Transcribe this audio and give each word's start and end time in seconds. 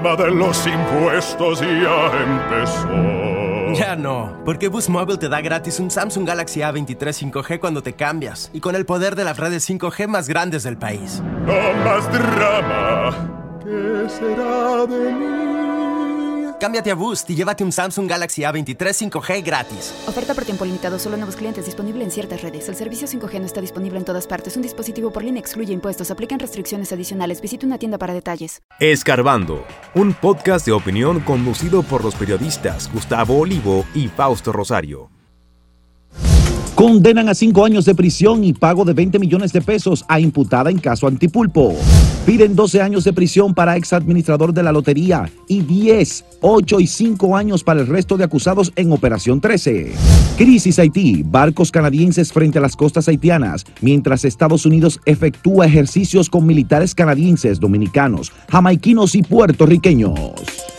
drama 0.00 0.16
de 0.16 0.30
los 0.30 0.66
impuestos 0.66 1.60
ya 1.60 2.10
empezó. 2.22 2.88
Ya 3.74 3.94
no, 3.94 4.36
porque 4.44 4.68
Boost 4.68 4.88
Mobile 4.88 5.18
te 5.18 5.28
da 5.28 5.40
gratis 5.40 5.78
un 5.78 5.90
Samsung 5.90 6.26
Galaxy 6.26 6.60
A23 6.60 7.30
5G 7.30 7.60
cuando 7.60 7.82
te 7.82 7.92
cambias 7.92 8.50
y 8.52 8.60
con 8.60 8.74
el 8.74 8.84
poder 8.84 9.14
de 9.14 9.24
las 9.24 9.36
redes 9.36 9.68
5G 9.68 10.08
más 10.08 10.28
grandes 10.28 10.64
del 10.64 10.76
país. 10.76 11.22
No 11.46 11.84
más 11.84 12.10
drama. 12.12 13.60
¿Qué 13.62 14.08
será 14.08 14.86
de 14.86 15.12
mí? 15.12 15.49
Cámbiate 16.60 16.90
a 16.90 16.94
Boost 16.94 17.30
y 17.30 17.34
llévate 17.34 17.64
un 17.64 17.72
Samsung 17.72 18.08
Galaxy 18.08 18.42
A23 18.42 19.10
5G 19.10 19.42
gratis. 19.42 19.94
Oferta 20.06 20.34
por 20.34 20.44
tiempo 20.44 20.66
limitado, 20.66 20.98
solo 20.98 21.16
nuevos 21.16 21.34
clientes 21.34 21.64
disponible 21.64 22.04
en 22.04 22.10
ciertas 22.10 22.42
redes. 22.42 22.68
El 22.68 22.76
servicio 22.76 23.08
5G 23.08 23.40
no 23.40 23.46
está 23.46 23.62
disponible 23.62 23.98
en 23.98 24.04
todas 24.04 24.26
partes. 24.26 24.56
Un 24.56 24.62
dispositivo 24.62 25.10
por 25.10 25.24
línea 25.24 25.40
excluye 25.40 25.72
impuestos. 25.72 26.10
Aplican 26.10 26.38
restricciones 26.38 26.92
adicionales. 26.92 27.40
Visita 27.40 27.66
una 27.66 27.78
tienda 27.78 27.96
para 27.96 28.12
detalles. 28.12 28.60
Escarbando, 28.78 29.64
un 29.94 30.12
podcast 30.12 30.66
de 30.66 30.72
opinión 30.72 31.20
conducido 31.20 31.82
por 31.82 32.04
los 32.04 32.14
periodistas 32.14 32.92
Gustavo 32.92 33.38
Olivo 33.38 33.86
y 33.94 34.08
Fausto 34.08 34.52
Rosario. 34.52 35.19
Condenan 36.74 37.28
a 37.28 37.34
cinco 37.34 37.64
años 37.64 37.84
de 37.84 37.94
prisión 37.94 38.42
y 38.44 38.52
pago 38.52 38.84
de 38.84 38.94
20 38.94 39.18
millones 39.18 39.52
de 39.52 39.60
pesos 39.60 40.04
a 40.08 40.18
imputada 40.18 40.70
en 40.70 40.78
caso 40.78 41.06
antipulpo. 41.06 41.76
Piden 42.24 42.54
12 42.54 42.80
años 42.80 43.04
de 43.04 43.12
prisión 43.12 43.54
para 43.54 43.76
ex 43.76 43.92
administrador 43.92 44.54
de 44.54 44.62
la 44.62 44.72
lotería 44.72 45.30
y 45.46 45.60
10, 45.60 46.24
8 46.40 46.80
y 46.80 46.86
5 46.86 47.36
años 47.36 47.64
para 47.64 47.80
el 47.80 47.86
resto 47.86 48.16
de 48.16 48.24
acusados 48.24 48.72
en 48.76 48.92
Operación 48.92 49.40
13. 49.40 49.92
Crisis 50.38 50.78
Haití, 50.78 51.22
barcos 51.22 51.70
canadienses 51.70 52.32
frente 52.32 52.58
a 52.58 52.62
las 52.62 52.76
costas 52.76 53.08
haitianas, 53.08 53.66
mientras 53.80 54.24
Estados 54.24 54.64
Unidos 54.64 55.00
efectúa 55.04 55.66
ejercicios 55.66 56.30
con 56.30 56.46
militares 56.46 56.94
canadienses, 56.94 57.60
dominicanos, 57.60 58.32
jamaiquinos 58.48 59.14
y 59.14 59.22
puertorriqueños. 59.22 60.69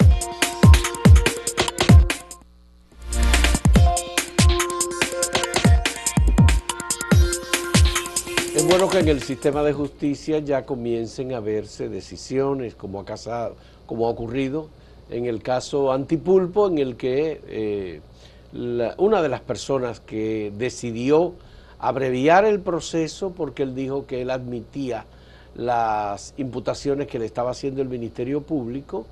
Bueno 8.71 8.87
que 8.87 8.99
en 8.99 9.09
el 9.09 9.21
sistema 9.21 9.63
de 9.63 9.73
justicia 9.73 10.39
ya 10.39 10.65
comiencen 10.65 11.33
a 11.33 11.41
verse 11.41 11.89
decisiones 11.89 12.73
como 12.73 13.01
ha, 13.01 13.05
casado, 13.05 13.57
como 13.85 14.07
ha 14.07 14.09
ocurrido 14.09 14.69
en 15.09 15.25
el 15.25 15.43
caso 15.43 15.91
Antipulpo, 15.91 16.69
en 16.69 16.77
el 16.77 16.95
que 16.95 17.41
eh, 17.49 17.99
una 18.97 19.21
de 19.21 19.27
las 19.27 19.41
personas 19.41 19.99
que 19.99 20.53
decidió 20.57 21.33
abreviar 21.79 22.45
el 22.45 22.61
proceso 22.61 23.33
porque 23.33 23.63
él 23.63 23.75
dijo 23.75 24.05
que 24.05 24.21
él 24.21 24.29
admitía 24.29 25.05
las 25.53 26.33
imputaciones 26.37 27.07
que 27.07 27.19
le 27.19 27.25
estaba 27.25 27.51
haciendo 27.51 27.81
el 27.81 27.89
Ministerio 27.89 28.39
Público, 28.39 29.05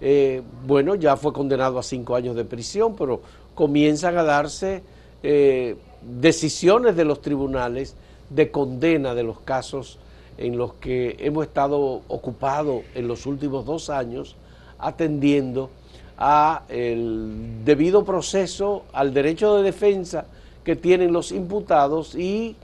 eh, 0.00 0.40
bueno, 0.68 0.94
ya 0.94 1.16
fue 1.16 1.32
condenado 1.32 1.80
a 1.80 1.82
cinco 1.82 2.14
años 2.14 2.36
de 2.36 2.44
prisión, 2.44 2.94
pero 2.94 3.22
comienzan 3.56 4.16
a 4.18 4.22
darse 4.22 4.84
eh, 5.24 5.74
decisiones 6.00 6.94
de 6.94 7.04
los 7.04 7.20
tribunales 7.20 7.96
de 8.30 8.50
condena 8.50 9.14
de 9.14 9.22
los 9.22 9.40
casos 9.40 9.98
en 10.36 10.58
los 10.58 10.74
que 10.74 11.16
hemos 11.20 11.46
estado 11.46 12.02
ocupados 12.08 12.82
en 12.94 13.06
los 13.06 13.26
últimos 13.26 13.64
dos 13.64 13.90
años 13.90 14.36
atendiendo 14.78 15.70
a 16.18 16.62
el 16.68 17.64
debido 17.64 18.04
proceso, 18.04 18.84
al 18.92 19.12
derecho 19.14 19.56
de 19.56 19.62
defensa 19.62 20.26
que 20.64 20.76
tienen 20.76 21.12
los 21.12 21.32
imputados 21.32 22.14
y 22.14 22.56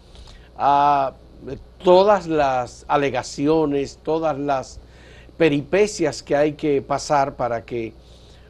a 0.57 1.13
todas 1.83 2.27
las 2.27 2.85
alegaciones, 2.89 3.99
todas 4.03 4.39
las 4.39 4.81
peripecias 5.37 6.23
que 6.23 6.37
hay 6.37 6.53
que 6.53 6.83
pasar 6.83 7.37
para 7.37 7.65
que 7.65 7.93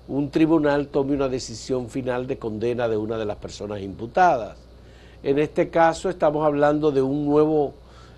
un 0.08 0.30
tribunal 0.30 0.88
tome 0.88 1.14
una 1.14 1.28
decisión 1.28 1.88
final 1.88 2.26
de 2.26 2.36
condena 2.36 2.88
de 2.88 2.96
una 2.96 3.16
de 3.16 3.24
las 3.24 3.36
personas 3.36 3.80
imputadas. 3.80 4.56
En 5.22 5.38
este 5.38 5.68
caso 5.68 6.08
estamos 6.08 6.44
hablando 6.46 6.90
de 6.90 7.02
un 7.02 7.26
nuevo, 7.26 7.74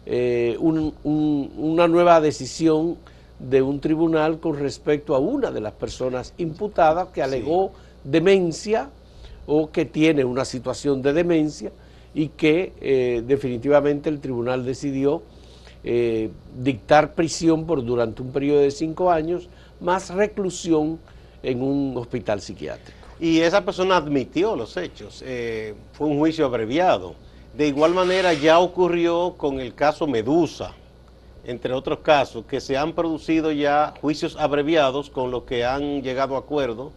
eh, 0.06 0.56
un- 0.60 0.94
un- 1.04 1.50
una 1.56 1.88
nueva 1.88 2.20
decisión 2.20 2.96
de 3.38 3.60
un 3.60 3.80
tribunal 3.80 4.38
con 4.38 4.56
respecto 4.58 5.14
a 5.16 5.18
una 5.18 5.50
de 5.50 5.60
las 5.60 5.72
personas 5.72 6.32
imputadas 6.38 7.08
que 7.08 7.22
alegó 7.22 7.72
demencia 8.04 8.90
o 9.46 9.70
que 9.70 9.84
tiene 9.84 10.24
una 10.24 10.44
situación 10.44 11.02
de 11.02 11.12
demencia 11.12 11.72
y 12.14 12.28
que 12.28 12.72
eh, 12.80 13.22
definitivamente 13.26 14.08
el 14.08 14.20
tribunal 14.20 14.64
decidió 14.64 15.22
eh, 15.84 16.30
dictar 16.56 17.14
prisión 17.14 17.66
por 17.66 17.84
durante 17.84 18.22
un 18.22 18.30
periodo 18.30 18.60
de 18.60 18.70
cinco 18.70 19.10
años 19.10 19.48
más 19.80 20.10
reclusión 20.10 21.00
en 21.42 21.60
un 21.62 21.96
hospital 21.96 22.40
psiquiátrico. 22.40 23.01
Y 23.22 23.40
esa 23.40 23.64
persona 23.64 23.98
admitió 23.98 24.56
los 24.56 24.76
hechos. 24.76 25.22
eh, 25.24 25.76
fue 25.92 26.08
un 26.08 26.18
juicio 26.18 26.44
abreviado. 26.44 27.14
De 27.54 27.68
igual 27.68 27.94
manera 27.94 28.32
ya 28.32 28.58
ocurrió 28.58 29.34
con 29.36 29.60
el 29.60 29.74
caso 29.74 30.08
Medusa, 30.08 30.72
entre 31.44 31.72
otros 31.72 32.00
casos, 32.00 32.44
que 32.46 32.60
se 32.60 32.76
han 32.76 32.94
producido 32.94 33.52
ya 33.52 33.94
juicios 34.00 34.36
abreviados 34.36 35.08
con 35.08 35.30
los 35.30 35.44
que 35.44 35.64
han 35.64 36.02
llegado 36.02 36.34
a 36.34 36.40
acuerdo 36.40 36.90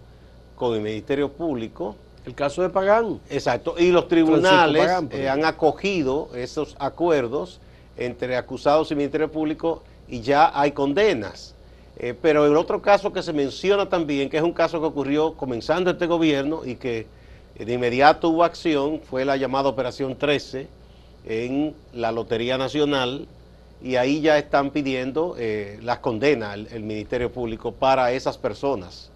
con 0.56 0.74
el 0.74 0.81
Ministerio 0.81 1.31
Público. 1.31 1.96
El 2.25 2.34
caso 2.34 2.64
de 2.64 2.69
Pagán. 2.69 3.19
Exacto. 3.30 3.75
Y 3.78 3.91
los 3.91 4.08
tribunales 4.08 4.84
Pagán, 4.84 5.09
eh, 5.12 5.30
han 5.30 5.46
acogido 5.46 6.30
esos 6.34 6.75
acuerdos 6.80 7.59
entre 7.97 8.35
acusados 8.35 8.90
y 8.90 8.96
Ministerio 8.96 9.31
Público 9.31 9.84
y 10.08 10.22
ya 10.22 10.52
hay 10.59 10.72
condenas. 10.72 11.54
Eh, 11.97 12.13
pero 12.22 12.45
el 12.45 12.57
otro 12.57 12.81
caso 12.81 13.13
que 13.13 13.23
se 13.23 13.31
menciona 13.31 13.88
también, 13.88 14.29
que 14.29 14.38
es 14.38 14.44
un 14.44 14.51
caso 14.51 14.79
que 14.81 14.88
ocurrió 14.88 15.33
comenzando 15.33 15.91
este 15.91 16.07
gobierno 16.07 16.66
y 16.66 16.75
que 16.75 17.07
eh, 17.56 17.66
de 17.66 17.73
inmediato 17.73 18.29
hubo 18.29 18.44
acción, 18.44 19.00
fue 19.01 19.23
la 19.23 19.38
llamada 19.38 19.69
Operación 19.69 20.17
13 20.17 20.67
en 21.25 21.73
la 21.94 22.11
Lotería 22.11 22.57
Nacional 22.57 23.28
y 23.81 23.95
ahí 23.95 24.19
ya 24.19 24.38
están 24.38 24.72
pidiendo 24.72 25.35
eh, 25.38 25.79
las 25.84 26.00
condenas 26.00 26.57
el, 26.72 26.84
Ministerio 26.84 27.31
Público 27.31 27.72
para 27.72 28.11
esas 28.11 28.38
personas. 28.38 29.09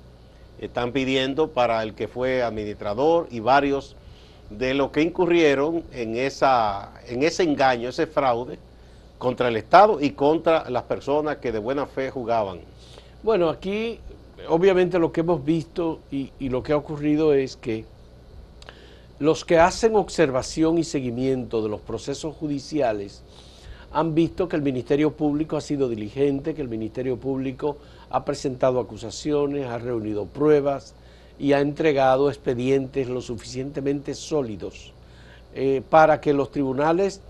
Están 0.61 0.91
pidiendo 0.91 1.49
para 1.49 1.83
el 1.83 1.93
que 1.93 2.07
fue 2.07 2.43
administrador 2.43 3.27
y 3.29 3.39
varios 3.41 3.95
de 4.49 4.73
los 4.73 4.91
que 4.91 5.01
incurrieron 5.01 5.83
en, 5.91 6.15
esa, 6.15 6.93
en 7.07 7.23
ese 7.23 7.43
engaño, 7.43 7.89
ese 7.89 8.07
fraude 8.07 8.57
contra 9.19 9.49
el 9.49 9.57
Estado 9.57 10.01
y 10.01 10.11
contra 10.11 10.67
las 10.69 10.83
personas 10.83 11.37
que 11.37 11.51
de 11.51 11.59
buena 11.59 11.85
fe 11.85 12.09
jugaban. 12.09 12.61
Bueno, 13.21 13.49
aquí 13.49 13.99
obviamente 14.47 14.97
lo 14.97 15.11
que 15.11 15.21
hemos 15.21 15.43
visto 15.43 15.99
y, 16.09 16.31
lo 16.39 16.63
que 16.63 16.73
ha 16.73 16.77
ocurrido 16.77 17.33
es 17.33 17.57
que 17.57 17.85
los 19.19 19.43
que 19.43 19.59
hacen 19.59 19.97
observación 19.97 20.77
y 20.77 20.85
seguimiento 20.85 21.61
de 21.61 21.67
los 21.69 21.81
procesos 21.81 22.35
judiciales 22.35 23.21
han 23.91 24.15
visto 24.15 24.47
que 24.47 24.55
el 24.55 24.61
Ministerio 24.61 25.11
Público 25.11 25.57
ha 25.57 25.61
sido 25.61 25.89
diligente, 25.89 26.55
que 26.55 26.61
el 26.61 26.69
Ministerio 26.69 27.17
Público 27.17 27.77
ha 28.09 28.23
presentado 28.23 28.79
acusaciones, 28.79 29.67
ha 29.67 29.79
reunido 29.79 30.25
pruebas 30.25 30.93
y 31.37 31.51
ha 31.51 31.59
entregado 31.59 32.29
expedientes 32.29 33.09
lo 33.09 33.21
suficientemente 33.21 34.13
sólidos 34.13 34.93
eh, 35.53 35.81
para 35.89 36.21
que 36.21 36.33
los 36.33 36.51
tribunales 36.51 37.21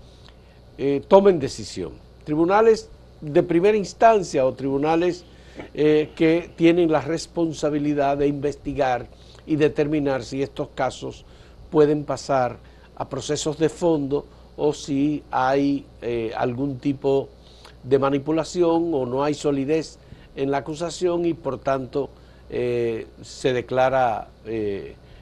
eh, 0.82 1.02
tomen 1.06 1.38
decisión. 1.38 1.92
Tribunales 2.24 2.88
de 3.20 3.42
primera 3.42 3.76
instancia 3.76 4.46
o 4.46 4.54
tribunales 4.54 5.26
eh, 5.74 6.08
que 6.16 6.50
tienen 6.56 6.90
la 6.90 7.02
responsabilidad 7.02 8.16
de 8.16 8.26
investigar 8.28 9.06
y 9.46 9.56
determinar 9.56 10.24
si 10.24 10.42
estos 10.42 10.68
casos 10.74 11.26
pueden 11.70 12.04
pasar 12.04 12.56
a 12.96 13.06
procesos 13.10 13.58
de 13.58 13.68
fondo 13.68 14.24
o 14.56 14.72
si 14.72 15.22
hay 15.30 15.84
eh, 16.00 16.32
algún 16.34 16.78
tipo 16.78 17.28
de 17.84 17.98
manipulación 17.98 18.94
o 18.94 19.04
no 19.04 19.22
hay 19.22 19.34
solidez 19.34 19.98
en 20.34 20.50
la 20.50 20.58
acusación 20.58 21.26
y 21.26 21.34
por 21.34 21.58
tanto 21.58 22.08
se 22.48 23.52
declara 23.52 24.28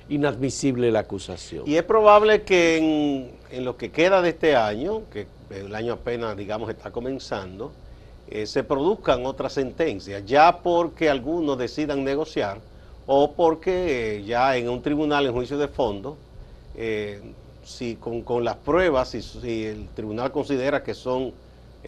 inadmisible 0.09 0.91
la 0.91 1.01
acusación. 1.01 1.65
Y 1.67 1.75
es 1.75 1.83
probable 1.83 2.41
que 2.41 2.79
en, 2.79 3.31
en 3.51 3.65
lo 3.67 3.77
que 3.77 3.91
queda 3.91 4.23
de 4.23 4.31
este 4.31 4.57
año, 4.57 5.03
que 5.13 5.27
el 5.51 5.75
año 5.75 5.95
apenas, 5.95 6.37
digamos, 6.37 6.71
está 6.71 6.91
comenzando, 6.91 7.73
eh, 8.31 8.47
se 8.47 8.63
produzcan 8.63 9.25
otras 9.25 9.55
sentencias, 9.55 10.23
ya 10.27 10.61
porque 10.63 11.09
algunos 11.09 11.57
decidan 11.57 12.05
negociar 12.05 12.61
o 13.07 13.33
porque 13.33 14.19
eh, 14.19 14.25
ya 14.25 14.55
en 14.57 14.69
un 14.69 14.83
tribunal 14.83 15.27
en 15.27 15.33
juicio 15.33 15.57
de 15.57 15.69
fondo, 15.69 16.17
eh, 16.77 17.23
si 17.65 17.97
con, 17.97 18.23
con 18.23 18.45
las 18.45 18.57
pruebas, 18.57 19.09
si, 19.09 19.65
el 19.65 19.89
tribunal 19.95 20.31
considera 20.31 20.83
que 20.83 20.95
son 20.95 21.33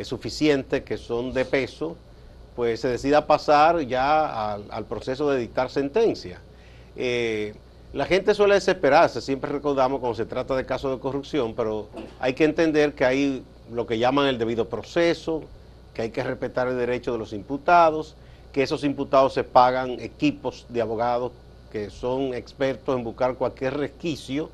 suficientes, 0.02 0.82
que 0.82 0.96
son 0.96 1.34
de 1.34 1.44
peso, 1.44 1.96
pues 2.56 2.80
se 2.80 2.88
decida 2.88 3.26
pasar 3.26 3.80
ya 3.82 4.54
al 4.54 4.84
proceso 4.86 5.30
de 5.30 5.38
dictar 5.38 5.70
sentencia. 5.70 6.40
La 7.92 8.06
gente 8.06 8.34
suele 8.34 8.54
desesperarse, 8.54 9.20
siempre 9.20 9.50
recordamos 9.50 9.98
cuando 9.98 10.14
se 10.14 10.24
trata 10.24 10.54
de 10.54 10.64
casos 10.64 10.92
de 10.92 11.00
corrupción, 11.00 11.54
pero 11.54 11.88
hay 12.20 12.34
que 12.34 12.44
entender 12.44 12.94
que 12.94 13.04
hay 13.04 13.42
lo 13.72 13.84
que 13.84 13.98
llaman 13.98 14.28
el 14.28 14.38
debido 14.38 14.68
proceso, 14.68 15.42
que 15.92 16.02
hay 16.02 16.10
que 16.10 16.22
respetar 16.22 16.68
el 16.68 16.76
derecho 16.76 17.10
de 17.10 17.18
los 17.18 17.32
imputados, 17.32 18.14
que 18.52 18.62
esos 18.62 18.84
imputados 18.84 19.34
se 19.34 19.42
pagan 19.42 19.98
equipos 19.98 20.66
de 20.68 20.80
abogados 20.80 21.32
que 21.72 21.90
son 21.90 22.32
expertos 22.32 22.96
en 22.96 23.02
buscar 23.02 23.34
cualquier 23.34 23.76
resquicio 23.76 24.50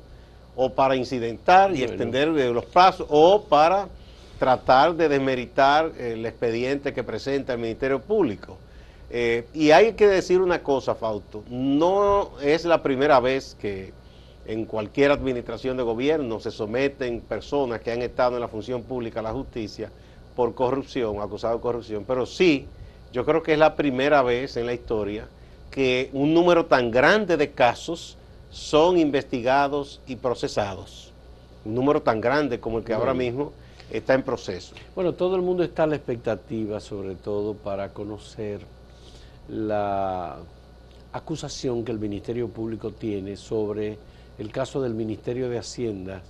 o 0.55 0.71
para 0.71 0.95
incidentar 0.95 1.75
y 1.75 1.83
extender 1.83 2.29
eh, 2.29 2.51
los 2.51 2.65
plazos 2.65 3.05
o 3.09 3.43
para 3.43 3.87
tratar 4.39 4.95
de 4.95 5.09
desmeritar 5.09 5.91
el 5.99 6.25
expediente 6.25 6.91
que 6.91 7.03
presenta 7.03 7.53
el 7.53 7.59
Ministerio 7.59 8.01
Público. 8.01 8.57
Eh, 9.09 9.45
y 9.53 9.71
hay 9.71 9.93
que 9.93 10.07
decir 10.07 10.41
una 10.41 10.61
cosa, 10.61 10.93
Fausto, 10.95 11.43
no 11.49 12.31
es 12.41 12.65
la 12.65 12.83
primera 12.83 13.19
vez 13.19 13.55
que 13.59 13.93
en 14.45 14.65
cualquier 14.65 15.11
administración 15.11 15.77
de 15.77 15.83
gobierno 15.83 16.39
se 16.39 16.51
someten 16.51 17.21
personas 17.21 17.81
que 17.81 17.91
han 17.91 18.01
estado 18.01 18.35
en 18.35 18.41
la 18.41 18.47
función 18.47 18.83
pública 18.83 19.19
a 19.19 19.23
la 19.23 19.33
justicia 19.33 19.91
por 20.35 20.53
corrupción, 20.55 21.21
acusados 21.21 21.57
de 21.57 21.61
corrupción, 21.61 22.05
pero 22.05 22.25
sí, 22.25 22.67
yo 23.13 23.25
creo 23.25 23.43
que 23.43 23.53
es 23.53 23.59
la 23.59 23.75
primera 23.75 24.21
vez 24.23 24.57
en 24.57 24.65
la 24.65 24.73
historia 24.73 25.27
que 25.71 26.09
un 26.13 26.33
número 26.33 26.65
tan 26.65 26.91
grande 26.91 27.37
de 27.37 27.51
casos 27.51 28.17
son 28.49 28.97
investigados 28.97 30.01
y 30.07 30.15
procesados. 30.15 31.11
Un 31.65 31.75
número 31.75 32.01
tan 32.01 32.21
grande 32.21 32.59
como 32.59 32.79
el 32.79 32.83
que 32.83 32.93
ahora 32.93 33.13
mismo 33.13 33.51
está 33.91 34.13
en 34.13 34.23
proceso. 34.23 34.73
Bueno, 34.95 35.13
todo 35.13 35.35
el 35.35 35.41
mundo 35.41 35.63
está 35.63 35.83
a 35.83 35.87
la 35.87 35.95
expectativa, 35.95 36.79
sobre 36.79 37.15
todo 37.15 37.53
para 37.53 37.89
conocer 37.89 38.61
la 39.49 40.37
acusación 41.13 41.83
que 41.83 41.91
el 41.91 41.99
Ministerio 41.99 42.49
Público 42.49 42.91
tiene 42.91 43.37
sobre 43.37 43.97
el 44.37 44.51
caso 44.51 44.81
del 44.81 44.93
Ministerio 44.93 45.49
de 45.49 45.57
Hacienda 45.57 46.21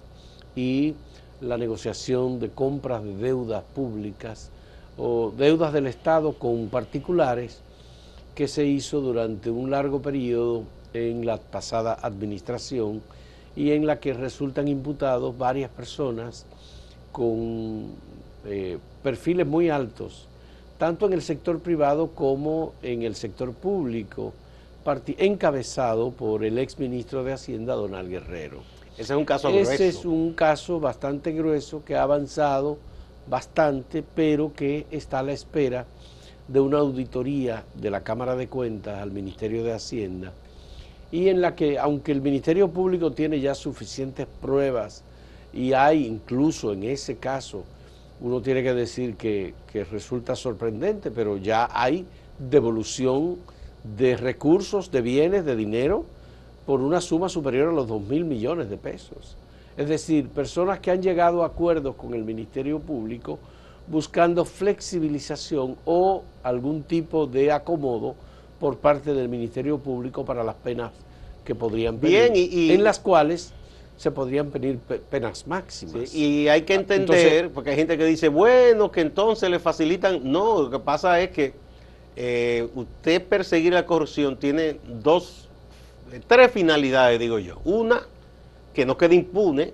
y 0.55 0.95
la 1.41 1.57
negociación 1.57 2.39
de 2.39 2.49
compras 2.49 3.03
de 3.03 3.15
deudas 3.15 3.63
públicas 3.75 4.49
o 4.97 5.31
deudas 5.35 5.73
del 5.73 5.87
Estado 5.87 6.33
con 6.33 6.69
particulares 6.69 7.61
que 8.33 8.47
se 8.47 8.65
hizo 8.65 9.01
durante 9.01 9.49
un 9.49 9.71
largo 9.71 10.01
periodo 10.01 10.63
en 10.93 11.25
la 11.25 11.37
pasada 11.37 11.97
administración 12.01 13.01
y 13.55 13.71
en 13.71 13.85
la 13.87 13.99
que 13.99 14.13
resultan 14.13 14.67
imputados 14.67 15.37
varias 15.37 15.69
personas 15.69 16.45
con 17.11 17.87
eh, 18.45 18.77
perfiles 19.03 19.47
muy 19.47 19.69
altos 19.69 20.27
tanto 20.77 21.05
en 21.05 21.13
el 21.13 21.21
sector 21.21 21.59
privado 21.59 22.11
como 22.11 22.73
en 22.81 23.03
el 23.03 23.15
sector 23.15 23.53
público, 23.53 24.33
encabezado 25.17 26.11
por 26.11 26.45
el 26.45 26.57
ex 26.57 26.79
ministro 26.79 27.23
de 27.23 27.33
Hacienda, 27.33 27.73
Donald 27.73 28.09
Guerrero. 28.09 28.61
Ese 28.93 29.13
es 29.13 29.17
un 29.17 29.25
caso 29.25 29.49
grueso. 29.49 29.71
Ese 29.71 29.87
es 29.89 30.05
un 30.05 30.33
caso 30.33 30.79
bastante 30.79 31.31
grueso 31.33 31.83
que 31.83 31.95
ha 31.95 32.03
avanzado 32.03 32.77
bastante, 33.29 34.03
pero 34.15 34.53
que 34.53 34.85
está 34.89 35.19
a 35.19 35.23
la 35.23 35.33
espera 35.33 35.85
de 36.47 36.59
una 36.61 36.79
auditoría 36.79 37.65
de 37.75 37.91
la 37.91 38.01
Cámara 38.01 38.35
de 38.35 38.47
Cuentas 38.47 39.01
al 39.01 39.11
Ministerio 39.11 39.63
de 39.63 39.73
Hacienda 39.73 40.31
y 41.11 41.29
en 41.29 41.41
la 41.41 41.55
que, 41.55 41.77
aunque 41.77 42.11
el 42.11 42.21
Ministerio 42.21 42.69
Público 42.69 43.11
tiene 43.11 43.39
ya 43.39 43.55
suficientes 43.55 44.27
pruebas 44.41 45.03
y 45.53 45.73
hay 45.73 46.05
incluso 46.05 46.73
en 46.73 46.83
ese 46.83 47.17
caso 47.17 47.63
uno 48.21 48.41
tiene 48.41 48.63
que 48.63 48.73
decir 48.73 49.15
que, 49.15 49.53
resulta 49.91 50.35
sorprendente, 50.35 51.11
pero 51.11 51.37
ya 51.37 51.69
hay 51.71 52.05
devolución 52.39 53.37
de 53.83 54.17
recursos, 54.17 54.91
de 54.91 55.01
bienes, 55.01 55.45
de 55.45 55.55
dinero, 55.55 56.05
por 56.65 56.81
una 56.81 56.99
suma 56.99 57.29
superior 57.29 57.69
a 57.69 57.71
los 57.71 57.87
2 57.87 58.01
mil 58.01 58.25
millones 58.25 58.69
de 58.69 58.77
pesos. 58.77 59.37
Es 59.77 59.87
decir, 59.87 60.27
personas 60.29 60.79
que 60.79 60.91
han 60.91 61.01
llegado 61.01 61.43
a 61.43 61.47
acuerdos 61.47 61.95
con 61.95 62.13
el 62.13 62.23
Ministerio 62.23 62.79
Público 62.79 63.37
buscando 63.87 64.43
flexibilización 64.43 65.77
o 65.85 66.23
algún 66.43 66.83
tipo 66.83 67.27
de 67.27 67.51
acomodo 67.51 68.15
por 68.59 68.77
parte 68.77 69.13
del 69.13 69.29
Ministerio 69.29 69.77
Público 69.77 70.25
para 70.25 70.43
las 70.43 70.55
penas 70.55 70.91
que 71.45 71.55
podrían 71.55 72.01
Bien, 72.01 72.33
en 72.35 72.83
las 72.83 72.99
cuales 72.99 73.53
se 73.97 74.11
podrían 74.11 74.51
pedir 74.51 74.77
penas 74.77 75.47
máximas. 75.47 76.13
y 76.13 76.47
hay 76.47 76.61
que 76.61 76.73
ah, 76.73 76.77
entender, 76.77 77.49
porque 77.49 77.71
hay 77.71 77.75
gente 77.75 77.97
que 77.97 78.05
dice, 78.05 78.29
bueno, 78.29 78.91
que 78.91 79.01
entonces 79.01 79.49
le 79.49 79.59
facilitan. 79.59 80.21
No, 80.23 80.61
lo 80.61 80.69
que 80.69 80.79
pasa 80.79 81.19
es 81.19 81.31
que 81.31 81.53
eh, 82.15 82.67
usted 82.75 83.23
perseguir 83.23 83.73
la 83.73 83.85
corrupción 83.85 84.37
tiene 84.37 84.79
dos, 85.01 85.49
tres 86.27 86.51
finalidades, 86.51 87.19
digo 87.19 87.39
yo. 87.39 87.59
Una, 87.65 88.03
que 88.73 88.85
no 88.85 88.97
quede 88.97 89.15
impune 89.15 89.73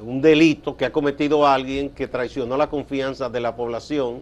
un 0.00 0.20
delito 0.20 0.76
que 0.76 0.84
ha 0.84 0.92
cometido 0.92 1.46
alguien 1.46 1.90
que 1.90 2.06
traicionó 2.06 2.56
la 2.56 2.68
confianza 2.68 3.28
de 3.28 3.40
la 3.40 3.56
población, 3.56 4.20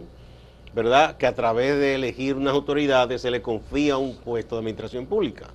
¿verdad? 0.73 1.17
Que 1.17 1.27
a 1.27 1.35
través 1.35 1.77
de 1.77 1.95
elegir 1.95 2.35
unas 2.35 2.53
autoridades 2.53 3.21
se 3.21 3.29
le 3.29 3.41
confía 3.41 3.97
un 3.97 4.15
puesto 4.15 4.55
de 4.55 4.59
administración 4.61 5.05
pública. 5.05 5.47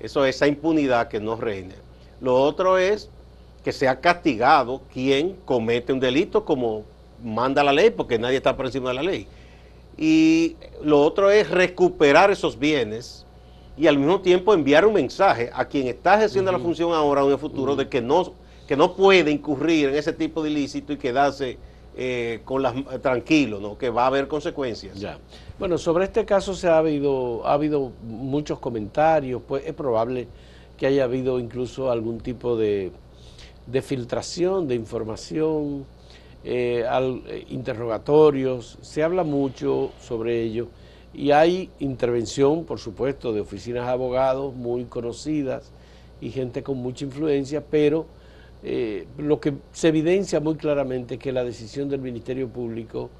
Eso 0.00 0.24
es 0.24 0.36
esa 0.36 0.48
impunidad 0.48 1.08
que 1.08 1.20
no 1.20 1.36
reina. 1.36 1.74
Lo 2.20 2.42
otro 2.42 2.78
es 2.78 3.10
que 3.66 3.72
sea 3.72 4.00
castigado 4.00 4.80
quien 4.92 5.38
comete 5.44 5.92
un 5.92 5.98
delito 5.98 6.44
como 6.44 6.84
manda 7.20 7.64
la 7.64 7.72
ley, 7.72 7.90
porque 7.90 8.16
nadie 8.16 8.36
está 8.36 8.56
por 8.56 8.64
encima 8.64 8.90
de 8.90 8.94
la 8.94 9.02
ley. 9.02 9.26
Y 9.98 10.54
lo 10.84 11.02
otro 11.02 11.32
es 11.32 11.50
recuperar 11.50 12.30
esos 12.30 12.60
bienes 12.60 13.26
y 13.76 13.88
al 13.88 13.98
mismo 13.98 14.20
tiempo 14.20 14.54
enviar 14.54 14.86
un 14.86 14.94
mensaje 14.94 15.50
a 15.52 15.64
quien 15.64 15.88
está 15.88 16.14
ejerciendo 16.14 16.52
la 16.52 16.60
función 16.60 16.92
ahora 16.92 17.24
o 17.24 17.26
en 17.26 17.32
el 17.32 17.40
futuro 17.40 17.74
de 17.74 17.88
que 17.88 18.00
no, 18.00 18.34
que 18.68 18.76
no 18.76 18.94
puede 18.94 19.32
incurrir 19.32 19.88
en 19.88 19.96
ese 19.96 20.12
tipo 20.12 20.44
de 20.44 20.50
ilícito 20.50 20.92
y 20.92 20.96
quedarse 20.96 21.58
eh, 21.96 22.42
con 22.44 22.62
las, 22.62 22.72
tranquilo, 23.02 23.58
¿no? 23.58 23.76
que 23.76 23.90
va 23.90 24.04
a 24.04 24.06
haber 24.06 24.28
consecuencias. 24.28 24.96
Ya. 25.00 25.18
Bueno, 25.58 25.76
sobre 25.76 26.04
este 26.04 26.24
caso 26.24 26.54
se 26.54 26.68
ha 26.68 26.78
habido, 26.78 27.44
ha 27.44 27.54
habido 27.54 27.90
muchos 28.04 28.60
comentarios, 28.60 29.42
pues 29.44 29.66
es 29.66 29.74
probable 29.74 30.28
que 30.76 30.86
haya 30.86 31.02
habido 31.02 31.40
incluso 31.40 31.90
algún 31.90 32.20
tipo 32.20 32.56
de 32.56 32.92
de 33.66 33.82
filtración 33.82 34.68
de 34.68 34.74
información, 34.74 35.84
eh, 36.44 36.84
eh, 36.86 37.44
interrogatorios, 37.50 38.78
se 38.80 39.02
habla 39.02 39.24
mucho 39.24 39.90
sobre 40.00 40.42
ello. 40.42 40.68
Y 41.12 41.30
hay 41.30 41.70
intervención, 41.80 42.64
por 42.64 42.78
supuesto, 42.78 43.32
de 43.32 43.40
oficinas 43.40 43.86
de 43.86 43.92
abogados 43.92 44.54
muy 44.54 44.84
conocidas 44.84 45.72
y 46.20 46.30
gente 46.30 46.62
con 46.62 46.78
mucha 46.78 47.04
influencia, 47.04 47.64
pero 47.64 48.06
eh, 48.62 49.06
lo 49.18 49.40
que 49.40 49.54
se 49.72 49.88
evidencia 49.88 50.40
muy 50.40 50.56
claramente 50.56 51.14
es 51.14 51.20
que 51.20 51.32
la 51.32 51.44
decisión 51.44 51.88
del 51.88 52.00
Ministerio 52.00 52.48
Público 52.48 53.10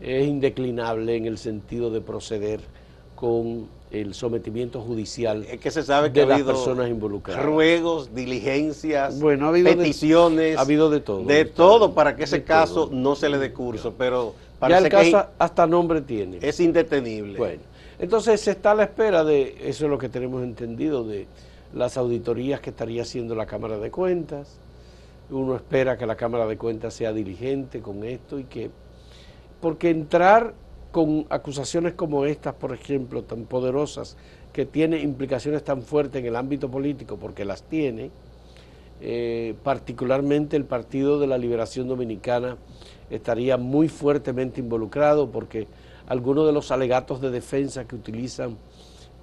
es 0.00 0.26
indeclinable 0.26 1.16
en 1.16 1.26
el 1.26 1.38
sentido 1.38 1.90
de 1.90 2.00
proceder 2.00 2.60
con 3.14 3.68
el 3.90 4.14
sometimiento 4.14 4.82
judicial 4.82 5.44
es 5.44 5.60
que 5.60 5.70
se 5.70 5.82
sabe 5.82 6.12
que 6.12 6.20
de 6.20 6.26
las 6.26 6.42
personas 6.42 6.90
involucradas. 6.90 7.44
Ruegos, 7.44 8.14
diligencias, 8.14 9.18
peticiones. 9.64 10.58
ha 10.58 10.60
habido 10.60 10.90
de 10.90 11.00
todo. 11.00 11.24
De 11.24 11.44
todo 11.44 11.94
para 11.94 12.14
que 12.14 12.24
ese 12.24 12.44
caso 12.44 12.90
no 12.92 13.16
se 13.16 13.28
le 13.28 13.38
dé 13.38 13.52
curso, 13.52 13.94
pero 13.96 14.34
parece 14.58 14.80
ya 14.80 14.86
el 14.86 14.92
caso 15.12 15.30
hasta 15.38 15.66
nombre 15.66 16.02
tiene. 16.02 16.38
Es 16.42 16.60
indetenible. 16.60 17.38
Bueno, 17.38 17.62
entonces 17.98 18.40
se 18.40 18.50
está 18.50 18.72
a 18.72 18.74
la 18.74 18.84
espera 18.84 19.24
de, 19.24 19.56
eso 19.64 19.84
es 19.86 19.90
lo 19.90 19.98
que 19.98 20.08
tenemos 20.08 20.42
entendido, 20.42 21.04
de 21.04 21.26
las 21.74 21.96
auditorías 21.96 22.60
que 22.60 22.70
estaría 22.70 23.02
haciendo 23.02 23.34
la 23.34 23.46
Cámara 23.46 23.78
de 23.78 23.90
Cuentas. 23.90 24.58
Uno 25.30 25.56
espera 25.56 25.96
que 25.96 26.06
la 26.06 26.16
Cámara 26.16 26.46
de 26.46 26.56
Cuentas 26.56 26.94
sea 26.94 27.12
diligente 27.12 27.80
con 27.80 28.04
esto 28.04 28.38
y 28.38 28.44
que, 28.44 28.70
porque 29.60 29.90
entrar 29.90 30.54
con 30.92 31.26
acusaciones 31.30 31.94
como 31.94 32.24
estas, 32.24 32.54
por 32.54 32.72
ejemplo, 32.72 33.22
tan 33.24 33.44
poderosas, 33.44 34.16
que 34.52 34.66
tienen 34.66 35.02
implicaciones 35.02 35.62
tan 35.62 35.82
fuertes 35.82 36.20
en 36.20 36.26
el 36.26 36.36
ámbito 36.36 36.70
político, 36.70 37.16
porque 37.16 37.44
las 37.44 37.62
tiene, 37.62 38.10
eh, 39.00 39.54
particularmente 39.62 40.56
el 40.56 40.64
Partido 40.64 41.20
de 41.20 41.26
la 41.26 41.38
Liberación 41.38 41.86
Dominicana 41.86 42.56
estaría 43.10 43.56
muy 43.56 43.88
fuertemente 43.88 44.60
involucrado 44.60 45.30
porque 45.30 45.68
algunos 46.08 46.46
de 46.46 46.52
los 46.52 46.70
alegatos 46.72 47.20
de 47.20 47.30
defensa 47.30 47.86
que 47.86 47.94
utilizan 47.94 48.56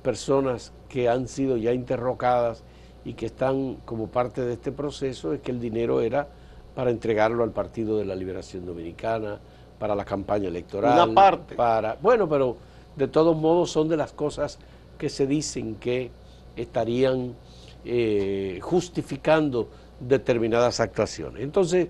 personas 0.01 0.71
que 0.87 1.09
han 1.09 1.27
sido 1.27 1.57
ya 1.57 1.73
interrogadas 1.73 2.63
y 3.03 3.13
que 3.13 3.25
están 3.25 3.75
como 3.85 4.07
parte 4.07 4.41
de 4.41 4.53
este 4.53 4.71
proceso 4.71 5.33
es 5.33 5.41
que 5.41 5.51
el 5.51 5.59
dinero 5.59 6.01
era 6.01 6.29
para 6.73 6.91
entregarlo 6.91 7.43
al 7.43 7.51
Partido 7.51 7.97
de 7.97 8.05
la 8.05 8.15
Liberación 8.15 8.65
Dominicana, 8.65 9.39
para 9.79 9.95
la 9.95 10.05
campaña 10.05 10.47
electoral. 10.47 10.93
Una 10.93 11.13
parte. 11.13 11.55
Para, 11.55 11.97
bueno, 12.01 12.27
pero 12.27 12.57
de 12.95 13.07
todos 13.07 13.35
modos 13.35 13.71
son 13.71 13.89
de 13.89 13.97
las 13.97 14.13
cosas 14.13 14.59
que 14.97 15.09
se 15.09 15.27
dicen 15.27 15.75
que 15.75 16.11
estarían 16.55 17.35
eh, 17.83 18.59
justificando 18.61 19.69
determinadas 19.99 20.79
actuaciones. 20.79 21.43
Entonces, 21.43 21.89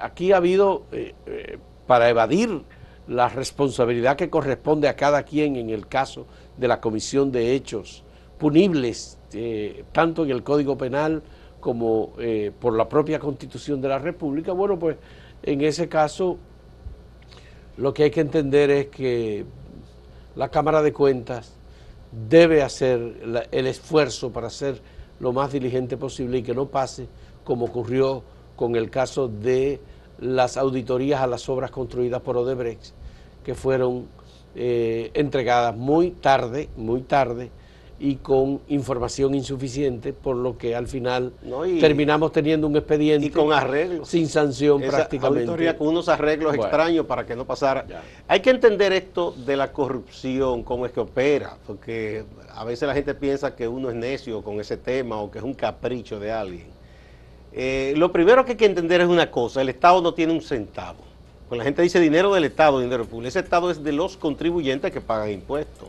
aquí 0.00 0.32
ha 0.32 0.38
habido, 0.38 0.84
eh, 0.92 1.14
eh, 1.26 1.58
para 1.86 2.08
evadir 2.08 2.62
la 3.06 3.28
responsabilidad 3.28 4.16
que 4.16 4.30
corresponde 4.30 4.88
a 4.88 4.96
cada 4.96 5.22
quien 5.22 5.56
en 5.56 5.70
el 5.70 5.86
caso 5.86 6.26
de 6.56 6.68
la 6.68 6.80
comisión 6.80 7.32
de 7.32 7.54
hechos 7.54 8.04
punibles, 8.38 9.18
tanto 9.92 10.24
en 10.24 10.30
el 10.30 10.42
Código 10.42 10.76
Penal 10.76 11.22
como 11.60 12.12
por 12.60 12.76
la 12.76 12.88
propia 12.88 13.18
Constitución 13.18 13.80
de 13.80 13.88
la 13.88 13.98
República, 13.98 14.52
bueno, 14.52 14.78
pues 14.78 14.96
en 15.42 15.62
ese 15.62 15.88
caso 15.88 16.38
lo 17.76 17.94
que 17.94 18.04
hay 18.04 18.10
que 18.10 18.20
entender 18.20 18.70
es 18.70 18.86
que 18.88 19.44
la 20.36 20.48
Cámara 20.48 20.82
de 20.82 20.92
Cuentas 20.92 21.52
debe 22.28 22.62
hacer 22.62 23.46
el 23.50 23.66
esfuerzo 23.66 24.32
para 24.32 24.50
ser 24.50 24.80
lo 25.20 25.32
más 25.32 25.52
diligente 25.52 25.96
posible 25.96 26.38
y 26.38 26.42
que 26.42 26.54
no 26.54 26.66
pase 26.66 27.06
como 27.44 27.66
ocurrió 27.66 28.22
con 28.56 28.76
el 28.76 28.90
caso 28.90 29.28
de 29.28 29.80
las 30.18 30.56
auditorías 30.56 31.20
a 31.20 31.26
las 31.26 31.48
obras 31.48 31.70
construidas 31.70 32.20
por 32.20 32.36
Odebrecht, 32.36 32.92
que 33.44 33.54
fueron 33.54 34.06
eh, 34.54 35.10
entregadas 35.14 35.76
muy 35.76 36.10
tarde, 36.10 36.68
muy 36.76 37.02
tarde, 37.02 37.50
y 38.02 38.16
con 38.16 38.60
información 38.66 39.32
insuficiente, 39.32 40.12
por 40.12 40.34
lo 40.34 40.58
que 40.58 40.74
al 40.74 40.88
final 40.88 41.32
terminamos 41.78 42.32
teniendo 42.32 42.66
un 42.66 42.76
expediente 42.76 43.28
y 43.28 43.30
con 43.30 43.52
arreglos 43.52 44.08
sin 44.08 44.28
sanción 44.28 44.80
prácticamente. 44.80 45.44
Auditoría 45.44 45.78
con 45.78 45.86
unos 45.86 46.08
arreglos 46.08 46.52
extraños 46.52 47.06
para 47.06 47.24
que 47.24 47.36
no 47.36 47.44
pasara. 47.46 47.86
Hay 48.26 48.40
que 48.40 48.50
entender 48.50 48.92
esto 48.92 49.30
de 49.46 49.56
la 49.56 49.72
corrupción, 49.72 50.64
cómo 50.64 50.84
es 50.84 50.90
que 50.90 50.98
opera, 50.98 51.56
porque 51.64 52.24
a 52.52 52.64
veces 52.64 52.88
la 52.88 52.94
gente 52.94 53.14
piensa 53.14 53.54
que 53.54 53.68
uno 53.68 53.88
es 53.88 53.94
necio 53.94 54.42
con 54.42 54.58
ese 54.60 54.76
tema 54.76 55.18
o 55.18 55.30
que 55.30 55.38
es 55.38 55.44
un 55.44 55.54
capricho 55.54 56.18
de 56.18 56.32
alguien. 56.32 56.66
Eh, 57.52 57.94
lo 57.96 58.10
primero 58.10 58.44
que 58.44 58.52
hay 58.52 58.56
que 58.56 58.66
entender 58.66 59.00
es 59.00 59.06
una 59.06 59.30
cosa, 59.30 59.62
el 59.62 59.68
Estado 59.68 60.02
no 60.02 60.12
tiene 60.12 60.32
un 60.32 60.42
centavo. 60.42 60.98
Cuando 61.46 61.58
la 61.58 61.64
gente 61.66 61.82
dice 61.82 62.00
dinero 62.00 62.34
del 62.34 62.46
Estado, 62.46 62.80
dinero 62.80 63.04
público, 63.04 63.28
ese 63.28 63.38
Estado 63.38 63.70
es 63.70 63.84
de 63.84 63.92
los 63.92 64.16
contribuyentes 64.16 64.90
que 64.90 65.00
pagan 65.00 65.30
impuestos. 65.30 65.86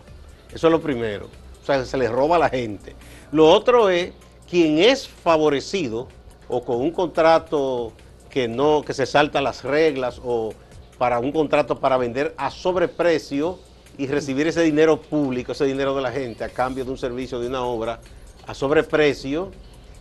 Eso 0.54 0.68
es 0.68 0.72
lo 0.72 0.80
primero 0.80 1.43
o 1.64 1.66
sea, 1.66 1.86
se 1.86 1.98
le 1.98 2.10
roba 2.10 2.36
a 2.36 2.40
la 2.40 2.50
gente. 2.50 2.94
Lo 3.32 3.50
otro 3.50 3.90
es 3.90 4.12
quien 4.50 4.80
es 4.80 5.08
favorecido 5.08 6.10
o 6.50 6.64
con 6.64 6.78
un 6.78 6.92
contrato 6.92 7.94
que 8.30 8.50
no, 8.50 8.84
que 8.86 8.94
se 8.94 9.06
salta 9.06 9.42
las 9.42 9.64
reglas 9.64 10.20
o 10.24 10.54
para 10.98 11.20
un 11.20 11.32
contrato 11.32 11.80
para 11.80 11.98
vender 11.98 12.34
a 12.38 12.52
sobreprecio 12.52 13.60
y 13.98 14.08
recibir 14.08 14.48
ese 14.48 14.62
dinero 14.62 15.00
público, 15.00 15.54
ese 15.54 15.66
dinero 15.66 15.96
de 15.96 16.02
la 16.02 16.12
gente 16.12 16.44
a 16.44 16.50
cambio 16.50 16.84
de 16.84 16.92
un 16.92 16.98
servicio, 16.98 17.40
de 17.40 17.48
una 17.48 17.64
obra 17.64 18.00
a 18.46 18.54
sobreprecio, 18.54 19.52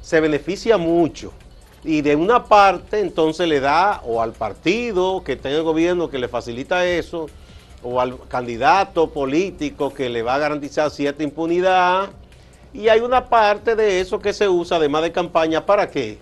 se 0.00 0.21
beneficia 0.21 0.76
mucho. 0.78 1.33
Y 1.85 2.00
de 2.02 2.16
una 2.16 2.45
parte 2.45 3.00
entonces 3.00 3.49
le 3.49 3.61
da 3.61 4.02
o 4.04 4.21
al 4.21 4.33
partido 4.33 5.23
que 5.23 5.37
tenga 5.37 5.59
el 5.59 5.62
gobierno 5.62 6.11
que 6.11 6.19
le 6.19 6.28
facilita 6.28 6.87
eso, 6.87 7.26
o 7.83 8.01
al 8.01 8.19
candidato 8.29 9.11
político 9.11 9.93
que 9.93 10.09
le 10.09 10.23
va 10.23 10.35
a 10.35 10.39
garantizar 10.39 10.91
cierta 10.91 11.23
impunidad. 11.23 12.11
Y 12.73 12.89
hay 12.89 13.01
una 13.01 13.29
parte 13.29 13.77
de 13.77 14.01
eso 14.01 14.19
que 14.19 14.33
se 14.33 14.49
usa, 14.49 14.77
además 14.77 15.03
de 15.03 15.12
campaña, 15.12 15.67
¿para 15.67 15.91
qué? 15.91 16.19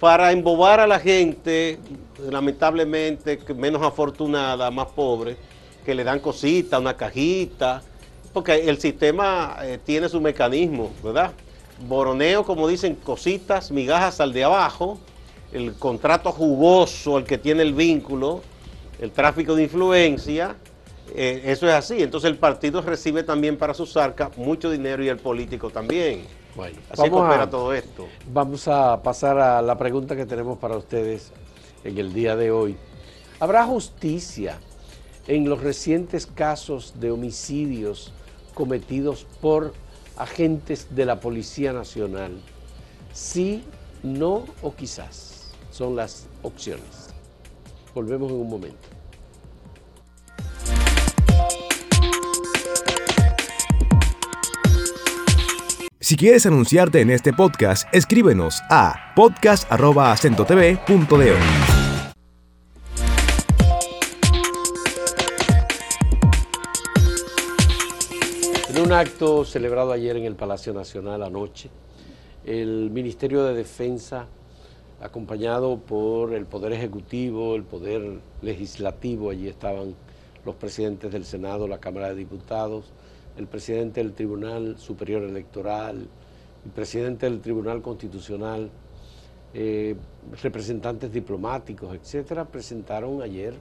Para 0.00 0.32
embobar 0.32 0.80
a 0.80 0.86
la 0.86 0.98
gente, 0.98 1.78
lamentablemente 2.30 3.38
menos 3.54 3.82
afortunada, 3.82 4.70
más 4.70 4.88
pobre, 4.88 5.36
que 5.84 5.94
le 5.94 6.04
dan 6.04 6.20
cositas, 6.20 6.80
una 6.80 6.96
cajita, 6.96 7.82
porque 8.32 8.68
el 8.68 8.78
sistema 8.78 9.56
eh, 9.62 9.78
tiene 9.84 10.08
su 10.08 10.20
mecanismo, 10.20 10.90
¿verdad? 11.02 11.32
Boroneo, 11.86 12.44
como 12.44 12.66
dicen, 12.66 12.94
cositas, 12.94 13.70
migajas 13.70 14.20
al 14.20 14.32
de 14.32 14.44
abajo, 14.44 14.98
el 15.52 15.74
contrato 15.74 16.32
jugoso, 16.32 17.18
el 17.18 17.24
que 17.24 17.38
tiene 17.38 17.62
el 17.62 17.74
vínculo, 17.74 18.40
el 19.00 19.10
tráfico 19.10 19.54
de 19.54 19.64
influencia, 19.64 20.56
eh, 21.14 21.42
eso 21.46 21.66
es 21.66 21.74
así. 21.74 22.02
Entonces 22.02 22.30
el 22.30 22.38
partido 22.38 22.80
recibe 22.82 23.22
también 23.22 23.56
para 23.56 23.74
sus 23.74 23.96
arcas 23.96 24.36
mucho 24.36 24.70
dinero 24.70 25.02
y 25.04 25.08
el 25.08 25.18
político 25.18 25.70
también. 25.70 26.24
Bueno, 26.54 26.78
así 26.90 27.08
vamos 27.08 27.50
todo 27.50 27.74
esto. 27.74 28.06
Vamos 28.32 28.68
a 28.68 29.02
pasar 29.02 29.38
a 29.38 29.60
la 29.60 29.76
pregunta 29.76 30.14
que 30.14 30.24
tenemos 30.24 30.58
para 30.58 30.76
ustedes 30.76 31.32
en 31.82 31.98
el 31.98 32.12
día 32.12 32.36
de 32.36 32.50
hoy. 32.50 32.76
¿Habrá 33.40 33.66
justicia 33.66 34.58
en 35.26 35.48
los 35.48 35.60
recientes 35.62 36.26
casos 36.26 36.94
de 37.00 37.10
homicidios 37.10 38.12
cometidos 38.54 39.26
por 39.40 39.74
agentes 40.16 40.94
de 40.94 41.04
la 41.06 41.18
Policía 41.18 41.72
Nacional? 41.72 42.40
Sí, 43.12 43.64
no 44.02 44.44
o 44.62 44.74
quizás. 44.74 45.52
Son 45.70 45.96
las 45.96 46.28
opciones. 46.42 47.08
Volvemos 47.94 48.30
en 48.30 48.38
un 48.38 48.48
momento. 48.48 48.93
Si 56.04 56.16
quieres 56.16 56.44
anunciarte 56.44 57.00
en 57.00 57.08
este 57.08 57.32
podcast, 57.32 57.88
escríbenos 57.90 58.60
a 58.68 59.14
podcast.acentotv.de. 59.16 61.34
En 68.68 68.80
un 68.82 68.92
acto 68.92 69.46
celebrado 69.46 69.92
ayer 69.92 70.18
en 70.18 70.24
el 70.24 70.36
Palacio 70.36 70.74
Nacional 70.74 71.22
anoche, 71.22 71.70
el 72.44 72.90
Ministerio 72.90 73.44
de 73.44 73.54
Defensa, 73.54 74.26
acompañado 75.00 75.78
por 75.78 76.34
el 76.34 76.44
Poder 76.44 76.74
Ejecutivo, 76.74 77.56
el 77.56 77.62
Poder 77.62 78.20
Legislativo, 78.42 79.30
allí 79.30 79.48
estaban 79.48 79.94
los 80.44 80.54
presidentes 80.56 81.10
del 81.10 81.24
Senado, 81.24 81.66
la 81.66 81.78
Cámara 81.78 82.08
de 82.08 82.16
Diputados, 82.16 82.92
el 83.36 83.46
presidente 83.46 84.02
del 84.02 84.12
Tribunal 84.12 84.78
Superior 84.78 85.22
Electoral, 85.22 86.06
el 86.64 86.70
presidente 86.70 87.26
del 87.28 87.40
Tribunal 87.40 87.82
Constitucional, 87.82 88.70
eh, 89.52 89.94
representantes 90.42 91.12
diplomáticos, 91.12 91.94
etcétera, 91.94 92.44
presentaron 92.44 93.22
ayer 93.22 93.54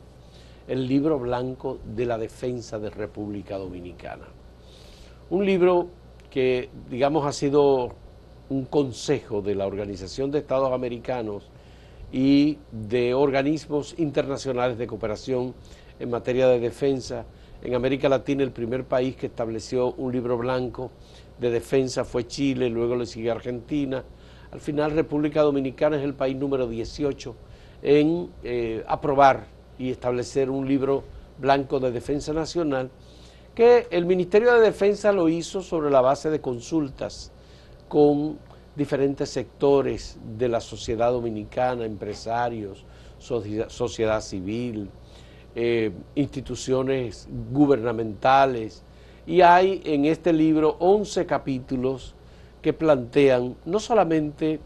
el 0.68 0.88
libro 0.88 1.20
blanco 1.20 1.80
de 1.96 2.06
la 2.06 2.18
defensa 2.18 2.80
de 2.80 2.89
República 2.89 3.58
Dominicana. 3.58 4.27
Un 5.30 5.46
libro 5.46 5.89
que, 6.30 6.70
digamos, 6.89 7.25
ha 7.25 7.32
sido 7.32 7.94
un 8.50 8.65
consejo 8.65 9.42
de 9.42 9.56
la 9.56 9.68
Organización 9.68 10.32
de 10.32 10.39
Estados 10.39 10.72
Americanos 10.72 11.50
y 12.12 12.58
de 12.72 13.13
organismos 13.13 13.96
internacionales 13.98 14.77
de 14.77 14.88
cooperación 14.88 15.53
en 16.00 16.10
materia 16.10 16.48
de 16.48 16.60
defensa 16.60 17.25
en 17.63 17.75
América 17.75 18.10
Latina 18.10 18.43
el 18.43 18.51
primer 18.51 18.84
país 18.84 19.15
que 19.15 19.27
estableció 19.27 19.93
un 19.93 20.12
libro 20.12 20.38
blanco 20.38 20.91
de 21.39 21.50
defensa 21.50 22.03
fue 22.03 22.27
Chile, 22.27 22.70
luego 22.70 22.96
le 22.96 23.05
sigue 23.05 23.32
Argentina. 23.32 24.03
Al 24.51 24.60
final 24.60 24.91
República 24.91 25.41
Dominicana 25.41 25.98
es 25.98 26.03
el 26.03 26.13
país 26.13 26.36
número 26.36 26.67
18 26.67 27.36
en 27.82 28.29
eh, 28.43 28.84
aprobar 28.86 29.48
y 29.79 29.91
establecer 29.91 30.50
un 30.50 30.67
libro 30.67 31.03
blanco 31.39 31.79
de 31.79 31.91
defensa 31.91 32.34
nacional 32.34 32.91
que 33.55 33.88
el 33.91 34.05
Ministerio 34.05 34.53
de 34.53 34.62
Defensa 34.62 35.12
lo 35.13 35.29
hizo 35.29 35.62
sobre 35.62 35.89
la 35.89 36.01
base 36.01 36.29
de 36.29 36.41
consultas 36.41 37.32
con 37.88 38.38
diferentes 38.75 39.29
sectores 39.29 40.17
de 40.38 40.50
la 40.50 40.60
sociedad 40.60 41.12
dominicana, 41.12 41.86
empresarios, 41.86 42.84
sociedad 43.20 44.22
civil, 44.22 44.89
eh, 45.55 45.91
instituciones 46.15 47.27
gubernamentales, 47.51 48.83
y 49.25 49.41
hay 49.41 49.81
en 49.86 50.05
este 50.05 50.33
libro 50.33 50.75
11 50.79 51.25
capítulos 51.25 52.15
que 52.62 52.74
plantean 52.74 53.55
no 53.65 53.79
solamente 53.79 54.60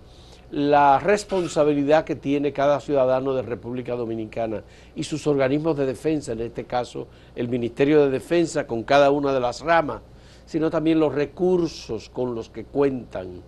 la 0.50 0.98
responsabilidad 1.00 2.06
que 2.06 2.16
tiene 2.16 2.54
cada 2.54 2.80
ciudadano 2.80 3.34
de 3.34 3.42
República 3.42 3.96
Dominicana 3.96 4.64
y 4.96 5.04
sus 5.04 5.28
organismos 5.28 5.78
de 5.78 5.86
defensa, 5.86 6.32
en 6.32 6.42
este 6.42 6.64
caso 6.64 7.08
el 7.36 7.50
Ministerio 7.50 8.02
de 8.06 8.10
Defensa 8.10 8.66
con 8.66 8.84
cada 8.84 9.12
una 9.12 9.34
de 9.34 9.42
las 9.42 9.62
ramas, 9.62 10.02
sino 10.46 10.70
también 10.70 11.00
los 11.00 11.14
recursos 11.14 12.10
con 12.10 12.34
los 12.34 12.50
que 12.50 12.64
cuentan, 12.64 13.42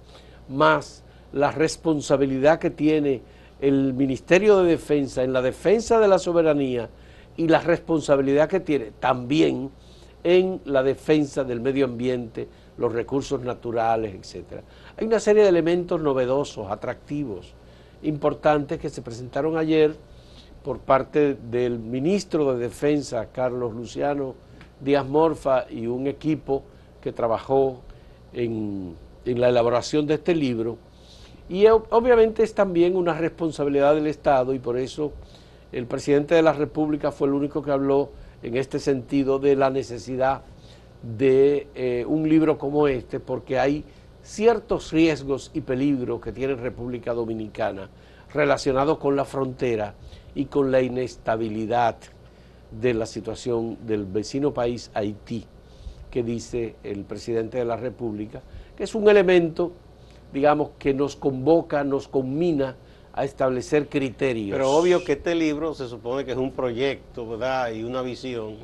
más 0.49 1.03
la 1.31 1.51
responsabilidad 1.51 2.59
que 2.59 2.69
tiene 2.69 3.21
el 3.61 3.93
Ministerio 3.93 4.57
de 4.57 4.71
Defensa 4.71 5.23
en 5.23 5.31
la 5.31 5.41
defensa 5.41 5.99
de 5.99 6.07
la 6.07 6.19
soberanía 6.19 6.89
y 7.39 7.47
la 7.47 7.61
responsabilidad 7.61 8.49
que 8.49 8.59
tiene 8.59 8.91
también 8.99 9.71
en 10.25 10.59
la 10.65 10.83
defensa 10.83 11.45
del 11.45 11.61
medio 11.61 11.85
ambiente, 11.85 12.49
los 12.77 12.91
recursos 12.91 13.39
naturales, 13.39 14.13
etc. 14.13 14.61
Hay 14.97 15.07
una 15.07 15.21
serie 15.21 15.43
de 15.43 15.47
elementos 15.47 16.01
novedosos, 16.01 16.69
atractivos, 16.69 17.53
importantes 18.03 18.77
que 18.77 18.89
se 18.89 19.01
presentaron 19.01 19.55
ayer 19.55 19.95
por 20.65 20.79
parte 20.79 21.35
del 21.35 21.79
ministro 21.79 22.53
de 22.53 22.59
Defensa, 22.59 23.27
Carlos 23.31 23.73
Luciano 23.73 24.35
Díaz 24.81 25.07
Morfa, 25.07 25.63
y 25.69 25.87
un 25.87 26.07
equipo 26.07 26.63
que 26.99 27.13
trabajó 27.13 27.79
en, 28.33 28.97
en 29.23 29.39
la 29.39 29.47
elaboración 29.47 30.05
de 30.07 30.15
este 30.15 30.35
libro. 30.35 30.77
Y 31.47 31.67
obviamente 31.67 32.43
es 32.43 32.53
también 32.53 32.97
una 32.97 33.13
responsabilidad 33.13 33.95
del 33.95 34.07
Estado 34.07 34.53
y 34.53 34.59
por 34.59 34.77
eso 34.77 35.13
el 35.71 35.85
presidente 35.85 36.35
de 36.35 36.41
la 36.41 36.53
República 36.53 37.11
fue 37.11 37.27
el 37.27 37.33
único 37.33 37.61
que 37.61 37.71
habló 37.71 38.11
en 38.41 38.57
este 38.57 38.79
sentido 38.79 39.39
de 39.39 39.55
la 39.55 39.69
necesidad 39.69 40.41
de 41.03 41.67
eh, 41.75 42.05
un 42.07 42.27
libro 42.27 42.57
como 42.57 42.87
este, 42.87 43.19
porque 43.19 43.59
hay 43.59 43.83
ciertos 44.23 44.91
riesgos 44.91 45.51
y 45.53 45.61
peligros 45.61 46.21
que 46.21 46.31
tiene 46.31 46.55
República 46.55 47.13
Dominicana 47.13 47.89
relacionados 48.33 48.97
con 48.97 49.15
la 49.15 49.25
frontera 49.25 49.95
y 50.35 50.45
con 50.45 50.71
la 50.71 50.81
inestabilidad 50.81 51.95
de 52.71 52.93
la 52.93 53.05
situación 53.05 53.77
del 53.85 54.05
vecino 54.05 54.53
país 54.53 54.91
Haití, 54.93 55.45
que 56.11 56.23
dice 56.23 56.75
el 56.83 57.03
presidente 57.03 57.57
de 57.57 57.65
la 57.65 57.75
República, 57.75 58.41
que 58.75 58.83
es 58.83 58.93
un 58.93 59.09
elemento, 59.09 59.71
digamos, 60.31 60.71
que 60.77 60.93
nos 60.93 61.15
convoca, 61.15 61.83
nos 61.83 62.07
combina 62.07 62.75
a 63.13 63.23
establecer 63.25 63.87
criterios. 63.89 64.55
Pero 64.55 64.71
obvio 64.71 65.03
que 65.03 65.13
este 65.13 65.35
libro 65.35 65.73
se 65.73 65.87
supone 65.87 66.25
que 66.25 66.31
es 66.31 66.37
un 66.37 66.51
proyecto, 66.51 67.27
¿verdad? 67.27 67.71
Y 67.71 67.83
una 67.83 68.01
visión 68.01 68.55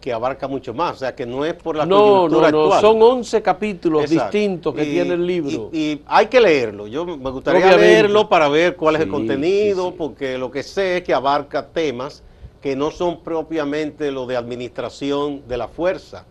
que 0.00 0.12
abarca 0.14 0.48
mucho 0.48 0.72
más, 0.72 0.96
o 0.96 0.98
sea, 1.00 1.14
que 1.14 1.26
no 1.26 1.44
es 1.44 1.52
por 1.52 1.76
la 1.76 1.84
no, 1.84 1.98
coyuntura 2.26 2.50
no, 2.50 2.56
no, 2.58 2.64
actual. 2.72 2.80
son 2.80 3.02
11 3.02 3.42
capítulos 3.42 4.04
Exacto. 4.04 4.24
distintos 4.38 4.74
que 4.74 4.84
Y- 4.84 4.90
tiene 4.92 5.12
el 5.14 5.26
libro. 5.26 5.68
Y, 5.72 5.78
y 5.78 6.02
hay 6.06 6.26
que 6.28 6.40
leerlo. 6.40 6.86
Yo 6.86 7.04
me 7.04 7.30
gustaría 7.30 7.60
Obviamente. 7.60 7.86
leerlo 7.86 8.26
para 8.28 8.48
ver 8.48 8.76
cuál 8.76 8.96
es 8.96 9.02
el 9.02 9.08
contenido, 9.10 9.84
sí, 9.86 9.90
sí. 9.90 9.94
porque 9.98 10.38
lo 10.38 10.50
que 10.50 10.62
sé 10.62 10.98
es 10.98 11.02
que 11.02 11.12
abarca 11.12 11.66
temas 11.66 12.22
que 12.62 12.76
no 12.76 12.90
son 12.90 13.22
propiamente 13.22 14.10
lo 14.10 14.26
de 14.26 14.36
administración 14.38 15.42
de 15.46 15.56
la 15.58 15.68
fuerza. 15.68 16.24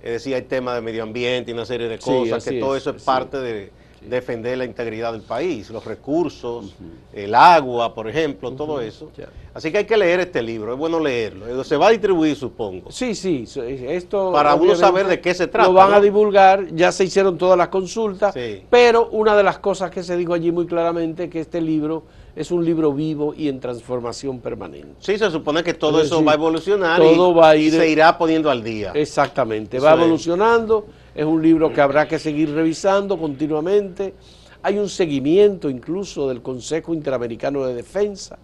Es 0.00 0.12
decir, 0.12 0.36
hay 0.36 0.42
temas 0.42 0.76
de 0.76 0.80
medio 0.80 1.02
ambiente 1.02 1.50
y 1.50 1.54
una 1.54 1.64
serie 1.66 1.88
de 1.88 1.98
cosas, 1.98 2.44
que 2.44 2.60
todo 2.60 2.76
es, 2.76 2.82
eso 2.82 2.90
es 2.90 3.02
parte 3.02 3.38
de 3.38 3.72
defender 4.02 4.58
la 4.58 4.64
integridad 4.64 5.12
del 5.12 5.22
país, 5.22 5.70
los 5.70 5.84
recursos, 5.84 6.74
el 7.12 7.34
agua, 7.34 7.94
por 7.94 8.08
ejemplo, 8.08 8.52
todo 8.52 8.80
eso. 8.80 9.10
Así 9.54 9.72
que 9.72 9.78
hay 9.78 9.84
que 9.86 9.96
leer 9.96 10.20
este 10.20 10.40
libro, 10.42 10.72
es 10.72 10.78
bueno 10.78 11.00
leerlo. 11.00 11.64
Se 11.64 11.76
va 11.76 11.88
a 11.88 11.90
distribuir, 11.90 12.36
supongo. 12.36 12.90
Sí, 12.92 13.14
sí, 13.14 13.44
esto... 13.88 14.30
Para 14.32 14.54
uno 14.54 14.74
saber 14.76 15.06
de 15.06 15.20
qué 15.20 15.34
se 15.34 15.46
trata, 15.48 15.68
Lo 15.68 15.74
van 15.74 15.92
a 15.94 16.00
divulgar, 16.00 16.66
ya 16.74 16.92
se 16.92 17.04
hicieron 17.04 17.36
todas 17.38 17.58
las 17.58 17.68
consultas, 17.68 18.34
Sí. 18.34 18.62
pero 18.70 19.08
una 19.10 19.36
de 19.36 19.42
las 19.42 19.58
cosas 19.58 19.90
que 19.90 20.02
se 20.02 20.16
dijo 20.16 20.32
allí 20.34 20.52
muy 20.52 20.66
claramente 20.66 21.24
es 21.24 21.30
que 21.30 21.40
este 21.40 21.60
libro 21.60 22.04
es 22.36 22.52
un 22.52 22.64
libro 22.64 22.92
vivo 22.92 23.34
y 23.36 23.48
en 23.48 23.58
transformación 23.58 24.38
permanente. 24.38 24.94
Sí, 25.00 25.18
se 25.18 25.28
supone 25.30 25.64
que 25.64 25.74
todo 25.74 25.98
Es 26.00 26.06
eso 26.06 26.16
decir, 26.16 26.28
va 26.28 26.32
a 26.32 26.34
evolucionar 26.36 27.00
todo 27.00 27.30
y, 27.32 27.34
va 27.34 27.48
a 27.50 27.56
y 27.56 27.66
ir- 27.66 27.72
se 27.72 27.88
irá 27.90 28.16
poniendo 28.16 28.48
al 28.48 28.62
día. 28.62 28.92
Exactamente, 28.94 29.80
va 29.80 29.94
evolucionando, 29.94 30.86
es 31.18 31.24
un 31.24 31.42
libro 31.42 31.72
que 31.72 31.80
habrá 31.80 32.06
que 32.06 32.16
seguir 32.16 32.54
revisando 32.54 33.18
continuamente. 33.18 34.14
Hay 34.62 34.78
un 34.78 34.88
seguimiento 34.88 35.68
incluso 35.68 36.28
del 36.28 36.42
Consejo 36.42 36.94
Interamericano 36.94 37.66
de 37.66 37.74
Defensa. 37.74 38.38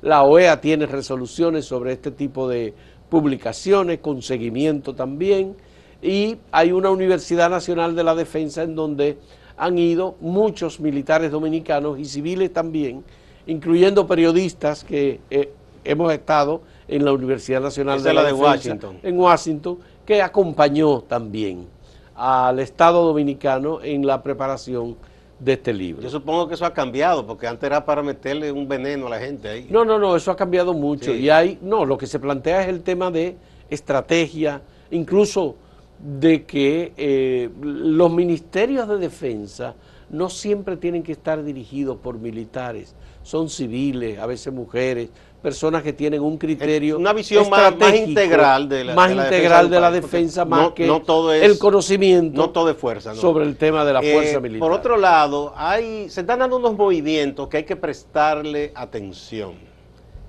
La 0.00 0.22
OEA 0.22 0.58
tiene 0.58 0.86
resoluciones 0.86 1.66
sobre 1.66 1.92
este 1.92 2.10
tipo 2.12 2.48
de 2.48 2.72
publicaciones, 3.10 3.98
con 3.98 4.22
seguimiento 4.22 4.94
también. 4.94 5.54
Y 6.00 6.38
hay 6.50 6.72
una 6.72 6.88
Universidad 6.88 7.50
Nacional 7.50 7.94
de 7.94 8.04
la 8.04 8.14
Defensa 8.14 8.62
en 8.62 8.74
donde 8.74 9.18
han 9.58 9.76
ido 9.76 10.16
muchos 10.22 10.80
militares 10.80 11.30
dominicanos 11.30 11.98
y 11.98 12.06
civiles 12.06 12.54
también, 12.54 13.04
incluyendo 13.46 14.06
periodistas 14.06 14.82
que 14.82 15.20
eh, 15.28 15.52
hemos 15.84 16.10
estado 16.10 16.62
en 16.88 17.04
la 17.04 17.12
Universidad 17.12 17.60
Nacional 17.60 17.98
Esa 17.98 18.08
de 18.08 18.14
la, 18.14 18.22
la 18.22 18.28
de 18.28 18.32
Defensa 18.32 18.50
Washington. 18.50 18.98
en 19.02 19.18
Washington, 19.18 19.78
que 20.06 20.22
acompañó 20.22 21.02
también 21.02 21.73
al 22.14 22.58
Estado 22.60 23.04
Dominicano 23.04 23.80
en 23.82 24.06
la 24.06 24.22
preparación 24.22 24.96
de 25.38 25.54
este 25.54 25.72
libro. 25.72 26.02
Yo 26.02 26.10
supongo 26.10 26.48
que 26.48 26.54
eso 26.54 26.64
ha 26.64 26.72
cambiado, 26.72 27.26
porque 27.26 27.46
antes 27.46 27.64
era 27.64 27.84
para 27.84 28.02
meterle 28.02 28.52
un 28.52 28.68
veneno 28.68 29.06
a 29.06 29.10
la 29.10 29.18
gente 29.18 29.48
ahí. 29.48 29.66
No, 29.70 29.84
no, 29.84 29.98
no, 29.98 30.16
eso 30.16 30.30
ha 30.30 30.36
cambiado 30.36 30.72
mucho. 30.72 31.12
Sí. 31.12 31.20
Y 31.20 31.30
hay, 31.30 31.58
no, 31.60 31.84
lo 31.84 31.98
que 31.98 32.06
se 32.06 32.18
plantea 32.18 32.62
es 32.62 32.68
el 32.68 32.82
tema 32.82 33.10
de 33.10 33.36
estrategia, 33.68 34.62
incluso 34.90 35.56
de 35.98 36.44
que 36.44 36.92
eh, 36.96 37.50
los 37.60 38.12
ministerios 38.12 38.88
de 38.88 38.98
defensa 38.98 39.74
no 40.10 40.28
siempre 40.28 40.76
tienen 40.76 41.02
que 41.02 41.12
estar 41.12 41.42
dirigidos 41.42 41.96
por 41.96 42.18
militares, 42.18 42.94
son 43.24 43.48
civiles, 43.50 44.18
a 44.20 44.26
veces 44.26 44.52
mujeres, 44.52 45.08
personas 45.42 45.82
que 45.82 45.92
tienen 45.92 46.22
un 46.22 46.38
criterio 46.38 46.96
Una 46.98 47.12
visión 47.12 47.48
más- 47.50 47.76
más 47.76 47.94
integral 47.96 48.68
de 48.68 48.84
la- 48.84 48.94
más 48.94 49.08
de 49.08 49.14
la 49.16 49.22
defensa 49.24 49.36
integral 49.38 49.70
de 49.70 49.80
la 49.80 49.90
defensa, 49.90 50.44
no- 50.44 50.50
más 50.50 50.70
que 50.72 50.86
no 50.86 51.02
todo 51.02 51.32
es- 51.34 51.42
el 51.42 51.58
conocimiento 51.58 52.40
No 52.40 52.50
todo 52.50 52.70
es 52.70 52.76
fuerza. 52.76 53.12
¿no? 53.14 53.20
sobre 53.20 53.44
el 53.46 53.56
tema 53.56 53.84
de 53.84 53.92
la 53.94 54.00
Eh, 54.00 54.12
fuerza 54.12 54.40
militar. 54.40 54.60
Por 54.60 54.72
otro 54.78 54.96
lado, 54.98 55.52
hay, 55.56 56.08
se 56.10 56.20
están 56.20 56.38
dando 56.38 56.56
unos 56.58 56.76
movimientos 56.76 57.48
que 57.48 57.56
hay 57.58 57.64
que 57.64 57.76
prestarle 57.76 58.72
atención. 58.74 59.54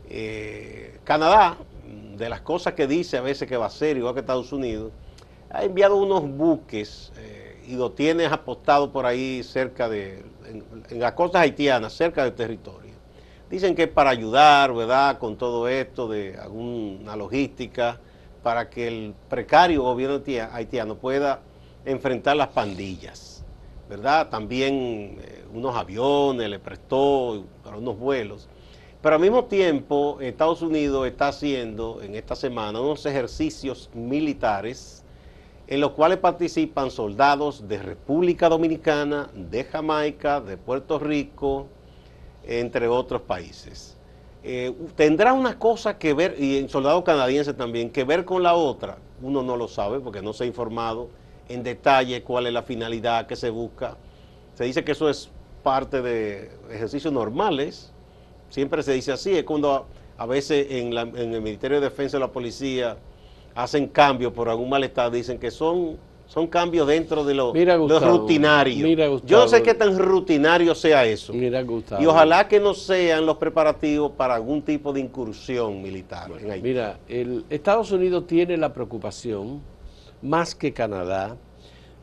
Eh, 0.09 0.97
Canadá, 1.03 1.57
de 2.17 2.29
las 2.29 2.41
cosas 2.41 2.73
que 2.73 2.87
dice 2.87 3.17
a 3.17 3.21
veces 3.21 3.47
que 3.47 3.57
va 3.57 3.65
a 3.65 3.67
hacer, 3.67 3.97
igual 3.97 4.13
que 4.13 4.21
Estados 4.21 4.51
Unidos, 4.53 4.91
ha 5.49 5.63
enviado 5.63 5.95
unos 5.97 6.23
buques 6.29 7.11
eh, 7.17 7.61
y 7.67 7.75
lo 7.75 7.91
tiene 7.91 8.25
apostado 8.25 8.91
por 8.91 9.05
ahí 9.05 9.43
cerca 9.43 9.87
de, 9.89 10.23
en, 10.49 10.63
en 10.89 10.99
las 10.99 11.13
costas 11.13 11.41
haitianas, 11.41 11.93
cerca 11.93 12.23
del 12.23 12.33
territorio. 12.33 12.84
Dicen 13.49 13.75
que 13.75 13.83
es 13.83 13.89
para 13.89 14.09
ayudar, 14.09 14.73
¿verdad?, 14.73 15.19
con 15.19 15.37
todo 15.37 15.67
esto 15.67 16.07
de 16.07 16.35
alguna 16.37 17.15
logística, 17.15 18.01
para 18.41 18.69
que 18.69 18.87
el 18.87 19.15
precario 19.27 19.83
gobierno 19.83 20.17
haiti- 20.17 20.39
haitiano 20.51 20.97
pueda 20.97 21.41
enfrentar 21.83 22.35
las 22.35 22.49
pandillas, 22.49 23.45
¿verdad? 23.87 24.29
También 24.29 25.19
eh, 25.21 25.45
unos 25.51 25.75
aviones 25.75 26.49
le 26.49 26.59
prestó 26.59 27.47
para 27.63 27.77
unos 27.77 27.97
vuelos. 27.97 28.49
Pero 29.01 29.15
al 29.15 29.21
mismo 29.21 29.45
tiempo, 29.45 30.19
Estados 30.21 30.61
Unidos 30.63 31.05
está 31.07 31.27
haciendo 31.27 32.01
en 32.01 32.15
esta 32.15 32.35
semana 32.35 32.81
unos 32.81 33.05
ejercicios 33.05 33.89
militares 33.93 35.05
en 35.67 35.81
los 35.81 35.91
cuales 35.91 36.19
participan 36.19 36.91
soldados 36.91 37.67
de 37.67 37.79
República 37.79 38.49
Dominicana, 38.49 39.29
de 39.33 39.63
Jamaica, 39.63 40.41
de 40.41 40.57
Puerto 40.57 40.99
Rico, 40.99 41.74
entre 42.47 42.87
otros 42.87 43.21
países. 43.21 43.95
Eh, 44.43 44.73
tendrá 44.95 45.33
una 45.33 45.57
cosa 45.57 45.97
que 45.97 46.13
ver, 46.13 46.35
y 46.39 46.57
en 46.57 46.69
soldados 46.69 47.03
canadienses 47.03 47.57
también, 47.57 47.89
que 47.89 48.03
ver 48.03 48.25
con 48.25 48.43
la 48.43 48.53
otra. 48.53 48.97
Uno 49.21 49.41
no 49.41 49.57
lo 49.57 49.67
sabe 49.67 49.99
porque 49.99 50.21
no 50.21 50.33
se 50.33 50.43
ha 50.43 50.47
informado 50.47 51.09
en 51.49 51.63
detalle 51.63 52.21
cuál 52.23 52.47
es 52.47 52.53
la 52.53 52.61
finalidad 52.63 53.25
que 53.27 53.35
se 53.35 53.49
busca. 53.49 53.97
Se 54.53 54.63
dice 54.65 54.83
que 54.83 54.91
eso 54.91 55.09
es 55.09 55.29
parte 55.63 56.01
de 56.01 56.51
ejercicios 56.71 57.11
normales. 57.11 57.91
Siempre 58.49 58.83
se 58.83 58.93
dice 58.93 59.11
así. 59.11 59.35
Es 59.35 59.43
cuando 59.43 59.73
a, 59.73 59.85
a 60.17 60.25
veces 60.27 60.67
en, 60.69 60.93
la- 60.93 61.01
en 61.01 61.33
el 61.33 61.41
Ministerio 61.41 61.79
de 61.79 61.89
Defensa 61.89 62.17
y 62.17 62.19
la 62.19 62.31
policía 62.31 62.97
hacen 63.55 63.87
cambios 63.87 64.31
por 64.33 64.47
algún 64.49 64.69
malestar. 64.69 65.11
Dicen 65.11 65.39
que 65.39 65.49
son, 65.49 65.97
son 66.27 66.47
cambios 66.47 66.87
dentro 66.87 67.23
de 67.23 67.33
lo, 67.33 67.53
Mira, 67.53 67.77
lo 67.77 67.99
rutinario. 67.99 68.85
mira, 68.87 69.07
Yo 69.25 69.39
no 69.39 69.47
sé 69.47 69.61
qué 69.61 69.73
tan 69.73 69.97
rutinario 69.97 70.73
sea 70.75 71.05
eso. 71.05 71.33
Mira, 71.33 71.61
Gustavo. 71.61 72.01
Y 72.01 72.05
ojalá 72.05 72.47
que 72.47 72.59
no 72.59 72.73
sean 72.73 73.25
los 73.25 73.37
preparativos 73.37 74.11
para 74.13 74.35
algún 74.35 74.61
tipo 74.63 74.91
de 74.91 75.01
incursión 75.01 75.81
militar 75.81 76.31
en 76.39 76.49
Haití. 76.51 76.63
Mira, 76.67 76.97
el 77.07 77.45
Estados 77.49 77.91
Unidos 77.91 78.25
tiene 78.27 78.57
la 78.57 78.73
preocupación, 78.73 79.61
más 80.21 80.55
que 80.55 80.73
Canadá, 80.73 81.37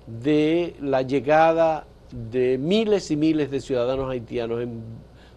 de 0.07 0.77
la 0.81 1.03
llegada 1.03 1.87
de 2.11 2.59
miles 2.59 3.11
y 3.11 3.17
miles 3.17 3.51
de 3.51 3.61
ciudadanos 3.61 4.11
haitianos 4.11 4.61
en 4.63 4.83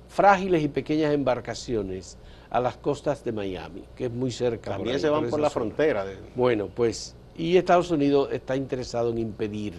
frágiles 0.07 0.63
y 0.63 0.67
pequeñas 0.67 1.13
embarcaciones 1.13 2.17
a 2.49 2.59
las 2.59 2.77
costas 2.77 3.23
de 3.23 3.31
Miami, 3.31 3.83
que 3.95 4.05
es 4.05 4.11
muy 4.11 4.31
cerca. 4.31 4.71
También 4.71 4.95
ahí, 4.95 5.01
se 5.01 5.09
van 5.09 5.29
por 5.29 5.39
la 5.39 5.49
zona. 5.49 5.65
frontera. 5.65 6.05
de- 6.05 6.17
Bueno, 6.35 6.69
pues, 6.73 7.15
y 7.37 7.57
Estados 7.57 7.91
Unidos 7.91 8.29
está 8.31 8.55
interesado 8.55 9.09
en 9.09 9.17
impedir 9.17 9.73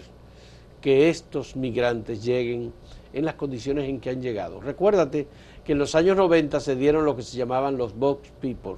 que 0.81 1.09
estos 1.09 1.55
migrantes 1.55 2.23
lleguen 2.23 2.71
en 3.13 3.25
las 3.25 3.35
condiciones 3.35 3.89
en 3.89 3.99
que 3.99 4.11
han 4.11 4.21
llegado. 4.21 4.61
Recuérdate 4.61 5.27
que 5.65 5.71
en 5.71 5.79
los 5.79 5.95
años 5.95 6.15
90 6.15 6.59
se 6.59 6.75
dieron 6.75 7.03
lo 7.03 7.15
que 7.15 7.23
se 7.23 7.37
llamaban 7.37 7.77
los 7.77 7.97
box 7.97 8.29
people, 8.39 8.75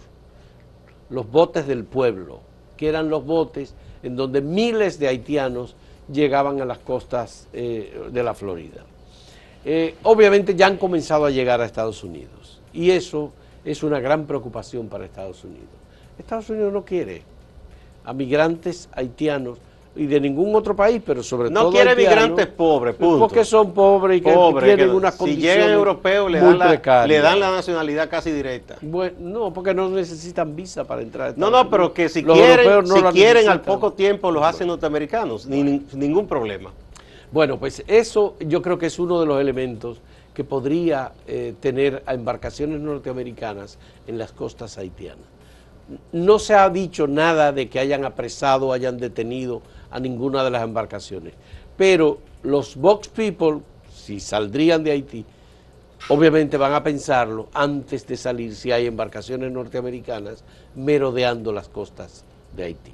los 1.10 1.30
botes 1.30 1.68
del 1.68 1.84
pueblo, 1.84 2.40
que 2.78 2.88
eran 2.88 3.10
los 3.10 3.26
botes 3.26 3.76
en 4.02 4.16
donde 4.16 4.42
miles 4.42 4.98
de 4.98 5.08
haitianos 5.08 5.76
llegaban 6.12 6.62
a 6.62 6.66
las 6.66 6.80
costas 6.80 7.48
eh, 7.54 8.08
de 8.12 8.24
la 8.24 8.34
Florida. 8.34 8.86
Eh, 9.66 9.96
obviamente 10.04 10.56
ya 10.56 10.68
han 10.68 10.78
comenzado 10.78 11.26
a 11.26 11.32
llegar 11.32 11.60
a 11.60 11.66
Estados 11.66 12.04
Unidos 12.04 12.62
y 12.72 12.92
eso 12.92 13.34
es 13.66 13.84
una 13.84 14.00
gran 14.00 14.26
preocupación 14.26 14.88
para 14.88 15.06
Estados 15.06 15.44
Unidos. 15.44 15.68
Estados 16.18 16.50
Unidos 16.50 16.72
no 16.72 16.86
quiere 16.86 17.24
a 18.10 18.14
migrantes 18.14 18.90
haitianos 18.94 19.60
y 19.96 20.08
de 20.08 20.20
ningún 20.20 20.56
otro 20.56 20.76
país, 20.76 21.00
pero 21.06 21.22
sobre 21.22 21.52
No 21.52 21.62
todo 21.62 21.72
quiere 21.74 21.92
haitianos, 21.92 22.16
migrantes 22.30 22.48
pobres, 22.48 22.96
punto. 22.96 23.20
Porque 23.20 23.44
son 23.46 23.72
pobres 23.72 24.18
y 24.18 24.22
que 24.22 24.32
Pobre, 24.34 24.66
tienen 24.66 24.90
que 24.90 24.96
unas 24.96 25.14
si 25.14 25.20
condiciones 25.20 25.56
llegan 25.58 25.72
europeos 25.72 26.32
le 26.32 26.40
dan, 26.40 26.58
la, 26.58 27.06
le 27.08 27.20
dan 27.20 27.40
la 27.40 27.52
nacionalidad 27.52 28.10
casi 28.10 28.32
directa. 28.32 28.78
Bueno, 28.82 29.16
no, 29.20 29.54
porque 29.54 29.76
no 29.76 29.90
necesitan 29.90 30.56
visa 30.56 30.86
para 30.86 31.02
entrar 31.04 31.34
No, 31.38 31.52
no, 31.52 31.70
pero 31.70 31.94
que 31.94 32.10
si 32.10 32.24
Los 32.24 32.36
quieren, 32.36 32.84
no 32.88 32.96
si 32.96 33.04
quieren 33.12 33.48
al 33.50 33.62
poco 33.62 33.94
tiempo 33.94 34.32
los 34.32 34.44
hacen 34.44 34.68
norteamericanos, 34.68 35.46
ni, 35.46 35.62
ni- 35.62 35.86
ningún 35.94 36.28
problema. 36.28 36.72
Bueno, 37.32 37.60
pues 37.60 37.84
eso 37.86 38.36
yo 38.40 38.64
creo 38.64 38.80
que 38.80 38.88
es 38.88 38.98
uno 38.98 39.20
de 39.20 39.28
los 39.28 39.40
elementos 39.40 40.02
que 40.34 40.44
podría 40.44 41.12
eh, 41.28 41.54
tener 41.60 42.02
a 42.08 42.14
embarcaciones 42.16 42.80
norteamericanas 42.80 43.78
en 44.08 44.18
las 44.18 44.32
costas 44.32 44.78
haitianas. 44.80 45.26
No 46.12 46.40
se 46.40 46.54
ha 46.54 46.70
dicho 46.70 47.08
nada 47.08 47.52
de 47.52 47.70
que 47.70 47.80
hayan 47.80 48.06
apresado 48.06 48.68
o 48.68 48.74
hayan 48.74 48.98
detenido 48.98 49.62
a 49.90 50.00
ninguna 50.00 50.44
de 50.44 50.52
las 50.52 50.64
embarcaciones, 50.64 51.34
pero 51.76 52.20
los 52.44 52.76
Box 52.76 53.08
People, 53.08 53.60
si 53.92 54.20
saldrían 54.20 54.84
de 54.84 54.92
Haití, 54.92 55.26
obviamente 56.10 56.58
van 56.58 56.74
a 56.74 56.84
pensarlo 56.84 57.50
antes 57.54 58.06
de 58.08 58.18
salir 58.18 58.56
si 58.56 58.72
hay 58.72 58.86
embarcaciones 58.86 59.52
norteamericanas 59.52 60.44
merodeando 60.76 61.52
las 61.52 61.70
costas 61.70 62.24
de 62.56 62.64
Haití. 62.66 62.94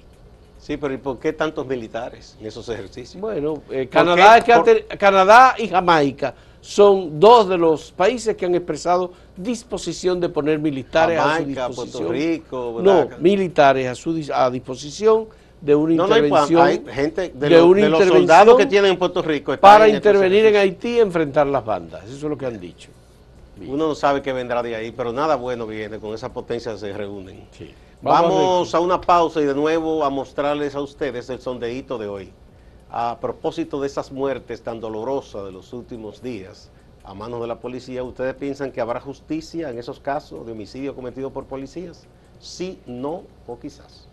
Sí, 0.58 0.77
pero 0.77 0.93
¿y 0.95 0.97
por 0.97 1.19
qué 1.19 1.34
tantos 1.34 1.67
militares 1.67 2.38
en 2.39 2.47
esos 2.47 2.67
ejercicios? 2.69 3.21
Bueno, 3.21 3.62
eh, 3.69 3.88
Canadá 3.88 5.55
y 5.60 5.67
Jamaica 5.67 6.34
son 6.65 7.19
dos 7.19 7.47
de 7.47 7.58
los 7.60 7.91
países 7.91 8.36
que 8.36 8.45
han 8.47 8.56
expresado 8.56 9.12
disposición 9.38 10.19
de 10.19 10.30
poner 10.30 10.58
militares 10.58 11.19
Jamaica, 11.19 11.65
a 11.67 11.71
su 11.71 11.84
disposición. 11.84 12.08
Puerto 12.08 12.12
Rico, 12.12 12.80
no, 12.82 13.08
militares 13.19 13.88
a 13.88 13.93
su 13.93 14.19
a 14.34 14.49
disposición 14.49 15.28
de 15.62 15.75
una 15.75 15.95
No, 15.95 16.08
no 16.08 16.13
hay, 16.15 16.21
intervención 16.23 16.62
hay 16.62 16.84
gente 16.91 17.21
de, 17.30 17.49
de 17.49 17.49
los- 17.51 17.65
una 17.65 17.82
de 17.82 17.89
los 17.89 17.99
intervención 17.99 18.17
soldados 18.17 18.58
que 18.58 18.65
tienen 18.65 18.91
en 18.93 18.97
Puerto 18.97 19.21
Rico 19.21 19.56
para 19.58 19.88
en 19.88 19.95
intervenir 19.95 20.45
en. 20.47 20.56
Haití 20.56 20.95
y 20.95 20.99
enfrentar 20.99 21.45
las 21.45 21.63
bandas. 21.63 22.04
Eso 22.06 22.15
es 22.15 22.23
lo 22.23 22.36
que 22.38 22.47
han 22.47 22.60
dicho. 22.60 22.89
Uno 23.67 23.88
no 23.88 23.95
sabe 23.95 24.21
qué 24.23 24.34
vendrá 24.34 24.62
de 24.63 24.75
ahí, 24.75 24.91
pero 24.91 25.13
nada 25.13 25.36
bueno 25.36 25.65
viene, 25.67 25.99
con 25.99 26.13
esa 26.15 26.34
potencia 26.34 26.75
se 26.78 26.91
reúnen. 26.91 27.45
Vamos 28.01 28.32
a 28.32 28.34
Vamos 28.34 28.75
a 28.75 28.80
una 28.80 28.99
pausa 28.99 29.39
y 29.39 29.45
de 29.45 29.54
nuevo 29.54 30.04
a 30.04 30.10
mostrarles 30.10 30.75
a 30.75 30.82
ustedes 30.82 31.30
el 31.30 31.39
sondeíto 31.39 31.97
de 31.97 32.08
hoy. 32.08 32.30
A 32.89 33.17
propósito 33.19 33.82
de 33.82 33.88
esas 33.88 34.12
muertes 34.12 34.62
tan 34.62 34.80
dolorosas 34.80 35.45
de 35.45 35.52
los 35.52 35.74
últimos 35.74 36.21
días 36.21 36.69
a 37.04 37.13
manos 37.13 37.41
de 37.41 37.48
la 37.48 37.60
policía, 37.60 38.04
¿ustedes 38.04 38.34
piensan 38.36 38.71
que 38.71 38.82
habrá 38.82 39.00
justicia 39.00 39.69
en 39.69 39.78
esos 39.78 40.00
casos 40.00 40.45
de 40.45 40.54
homicidio 40.54 40.95
cometido 40.95 41.32
por 41.32 41.45
policías? 41.45 42.08
Sí, 42.39 42.80
no 42.88 43.24
o 43.48 43.60
quizás. 43.60 44.08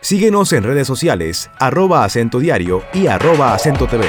Síguenos 0.00 0.52
en 0.54 0.64
redes 0.64 0.86
sociales, 0.86 1.50
arroba 1.58 2.04
acento 2.04 2.40
diario 2.40 2.82
y 2.92 3.06
arroba 3.06 3.54
acento 3.54 3.86
TV. 3.86 4.06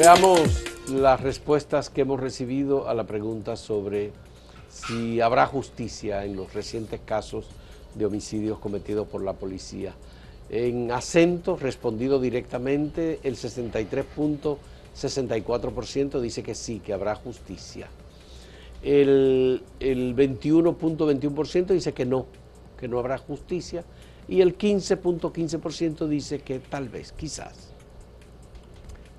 Veamos 0.00 0.40
las 0.88 1.20
respuestas 1.20 1.90
que 1.90 2.00
hemos 2.00 2.18
recibido 2.18 2.88
a 2.88 2.94
la 2.94 3.04
pregunta 3.04 3.54
sobre 3.54 4.12
si 4.70 5.20
habrá 5.20 5.46
justicia 5.46 6.24
en 6.24 6.36
los 6.36 6.54
recientes 6.54 7.02
casos 7.04 7.44
de 7.94 8.06
homicidios 8.06 8.58
cometidos 8.60 9.06
por 9.06 9.22
la 9.22 9.34
policía. 9.34 9.92
En 10.48 10.90
acento, 10.90 11.54
respondido 11.54 12.18
directamente, 12.18 13.20
el 13.24 13.36
63.64% 13.36 16.18
dice 16.18 16.42
que 16.42 16.54
sí, 16.54 16.80
que 16.80 16.94
habrá 16.94 17.14
justicia. 17.14 17.88
El, 18.82 19.62
el 19.80 20.16
21.21% 20.16 21.66
dice 21.66 21.92
que 21.92 22.06
no, 22.06 22.24
que 22.78 22.88
no 22.88 22.98
habrá 22.98 23.18
justicia. 23.18 23.84
Y 24.28 24.40
el 24.40 24.56
15.15% 24.56 26.06
dice 26.06 26.38
que 26.38 26.58
tal 26.58 26.88
vez, 26.88 27.12
quizás. 27.12 27.69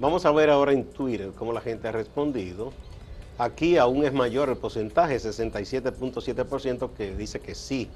Vamos 0.01 0.25
a 0.25 0.31
ver 0.31 0.49
ahora 0.49 0.73
en 0.73 0.85
Twitter 0.85 1.31
cómo 1.37 1.53
la 1.53 1.61
gente 1.61 1.87
ha 1.87 1.91
respondido. 1.91 2.73
Aquí 3.37 3.77
aún 3.77 4.03
es 4.03 4.11
mayor 4.11 4.49
el 4.49 4.57
porcentaje, 4.57 5.15
67.7% 5.17 6.91
que 6.93 7.15
dice 7.15 7.39
que 7.39 7.53
sí, 7.53 7.87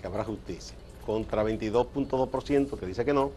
que 0.00 0.06
habrá 0.06 0.24
justicia, 0.24 0.74
contra 1.04 1.44
22.2% 1.44 2.78
que 2.78 2.86
dice 2.86 3.04
que 3.04 3.12
no. 3.12 3.32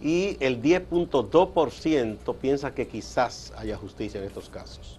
Y 0.00 0.36
el 0.40 0.60
10.2% 0.60 2.34
piensa 2.34 2.74
que 2.74 2.88
quizás 2.88 3.52
haya 3.56 3.76
justicia 3.76 4.18
en 4.18 4.26
estos 4.26 4.48
casos. 4.48 4.98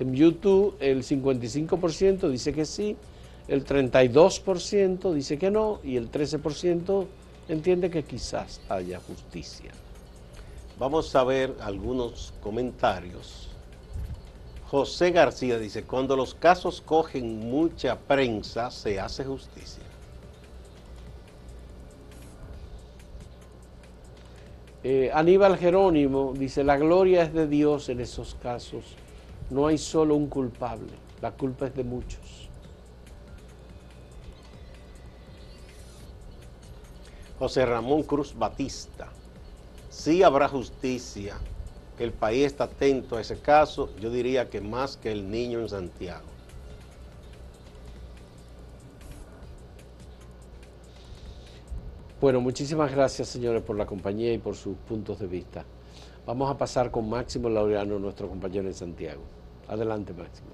En 0.00 0.16
YouTube 0.16 0.74
el 0.80 1.04
55% 1.04 2.28
dice 2.28 2.52
que 2.52 2.64
sí, 2.64 2.96
el 3.46 3.64
32% 3.64 5.12
dice 5.12 5.38
que 5.38 5.52
no 5.52 5.78
y 5.84 5.96
el 5.96 6.10
13% 6.10 7.06
entiende 7.48 7.90
que 7.90 8.04
quizás 8.04 8.60
haya 8.68 9.00
justicia. 9.00 9.70
Vamos 10.78 11.14
a 11.16 11.24
ver 11.24 11.56
algunos 11.60 12.32
comentarios. 12.42 13.48
José 14.70 15.10
García 15.10 15.58
dice, 15.58 15.82
cuando 15.82 16.14
los 16.14 16.34
casos 16.34 16.80
cogen 16.80 17.40
mucha 17.50 17.98
prensa, 17.98 18.70
se 18.70 19.00
hace 19.00 19.24
justicia. 19.24 19.82
Eh, 24.84 25.10
Aníbal 25.12 25.56
Jerónimo 25.56 26.34
dice, 26.36 26.62
la 26.62 26.76
gloria 26.76 27.22
es 27.22 27.32
de 27.32 27.48
Dios 27.48 27.88
en 27.88 28.00
esos 28.00 28.36
casos, 28.36 28.84
no 29.50 29.66
hay 29.66 29.76
solo 29.76 30.14
un 30.14 30.28
culpable, 30.28 30.92
la 31.20 31.32
culpa 31.32 31.66
es 31.66 31.74
de 31.74 31.82
muchos. 31.82 32.47
José 37.38 37.64
Ramón 37.64 38.02
Cruz 38.02 38.34
Batista, 38.36 39.08
sí 39.90 40.22
habrá 40.22 40.48
justicia. 40.48 41.36
El 41.98 42.12
país 42.12 42.46
está 42.46 42.64
atento 42.64 43.16
a 43.16 43.20
ese 43.20 43.38
caso, 43.38 43.90
yo 44.00 44.10
diría 44.10 44.48
que 44.48 44.60
más 44.60 44.96
que 44.96 45.10
el 45.10 45.30
niño 45.30 45.60
en 45.60 45.68
Santiago. 45.68 46.26
Bueno, 52.20 52.40
muchísimas 52.40 52.90
gracias 52.90 53.28
señores 53.28 53.62
por 53.62 53.76
la 53.76 53.86
compañía 53.86 54.32
y 54.32 54.38
por 54.38 54.56
sus 54.56 54.76
puntos 54.76 55.20
de 55.20 55.28
vista. 55.28 55.64
Vamos 56.26 56.50
a 56.50 56.58
pasar 56.58 56.90
con 56.90 57.08
Máximo 57.08 57.48
Laureano, 57.48 57.98
nuestro 57.98 58.28
compañero 58.28 58.66
en 58.66 58.74
Santiago. 58.74 59.22
Adelante, 59.68 60.12
Máximo. 60.12 60.48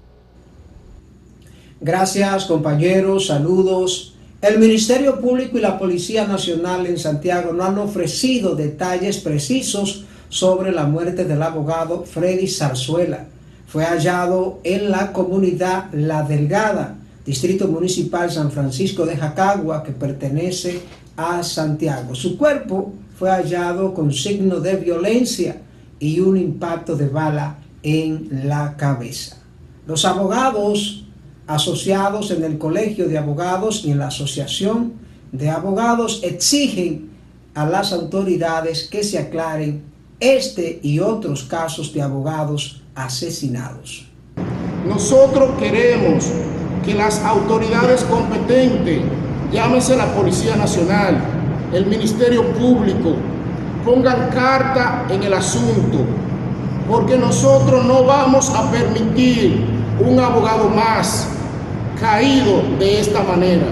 Gracias 1.81 2.45
compañeros, 2.45 3.27
saludos. 3.27 4.15
El 4.41 4.59
Ministerio 4.59 5.19
Público 5.19 5.57
y 5.57 5.61
la 5.61 5.79
Policía 5.79 6.27
Nacional 6.27 6.85
en 6.85 6.99
Santiago 6.99 7.53
no 7.53 7.63
han 7.63 7.77
ofrecido 7.79 8.55
detalles 8.55 9.17
precisos 9.17 10.05
sobre 10.29 10.71
la 10.71 10.85
muerte 10.85 11.23
del 11.23 11.41
abogado 11.41 12.03
Freddy 12.03 12.47
Zarzuela. 12.47 13.25
Fue 13.67 13.85
hallado 13.85 14.59
en 14.63 14.91
la 14.91 15.13
comunidad 15.13 15.85
La 15.93 16.23
Delgada, 16.23 16.95
Distrito 17.25 17.67
Municipal 17.67 18.29
San 18.29 18.51
Francisco 18.51 19.05
de 19.05 19.17
Jacagua, 19.17 19.83
que 19.83 19.93
pertenece 19.93 20.81
a 21.17 21.41
Santiago. 21.41 22.13
Su 22.13 22.37
cuerpo 22.37 22.93
fue 23.17 23.29
hallado 23.29 23.93
con 23.93 24.11
signo 24.11 24.59
de 24.59 24.75
violencia 24.75 25.61
y 25.99 26.19
un 26.19 26.37
impacto 26.37 26.95
de 26.95 27.07
bala 27.07 27.57
en 27.81 28.47
la 28.47 28.75
cabeza. 28.75 29.37
Los 29.87 30.03
abogados 30.05 31.04
asociados 31.47 32.31
en 32.31 32.43
el 32.43 32.57
Colegio 32.57 33.07
de 33.07 33.17
Abogados 33.17 33.83
y 33.85 33.91
en 33.91 33.99
la 33.99 34.07
Asociación 34.07 34.93
de 35.31 35.49
Abogados 35.49 36.21
exigen 36.23 37.11
a 37.53 37.65
las 37.65 37.93
autoridades 37.93 38.83
que 38.83 39.03
se 39.03 39.19
aclaren 39.19 39.83
este 40.19 40.79
y 40.81 40.99
otros 40.99 41.43
casos 41.43 41.93
de 41.93 42.01
abogados 42.01 42.81
asesinados. 42.95 44.07
Nosotros 44.87 45.51
queremos 45.59 46.25
que 46.83 46.93
las 46.93 47.21
autoridades 47.23 48.03
competentes, 48.03 49.01
llámese 49.51 49.95
la 49.97 50.13
Policía 50.13 50.55
Nacional, 50.55 51.21
el 51.73 51.85
Ministerio 51.87 52.53
Público, 52.53 53.15
pongan 53.83 54.29
carta 54.29 55.05
en 55.09 55.23
el 55.23 55.33
asunto, 55.33 55.99
porque 56.87 57.17
nosotros 57.17 57.85
no 57.85 58.03
vamos 58.03 58.49
a 58.49 58.71
permitir 58.71 59.65
un 59.99 60.19
abogado 60.19 60.69
más 60.69 61.34
caído 61.99 62.61
de 62.79 62.99
esta 62.99 63.23
manera. 63.23 63.65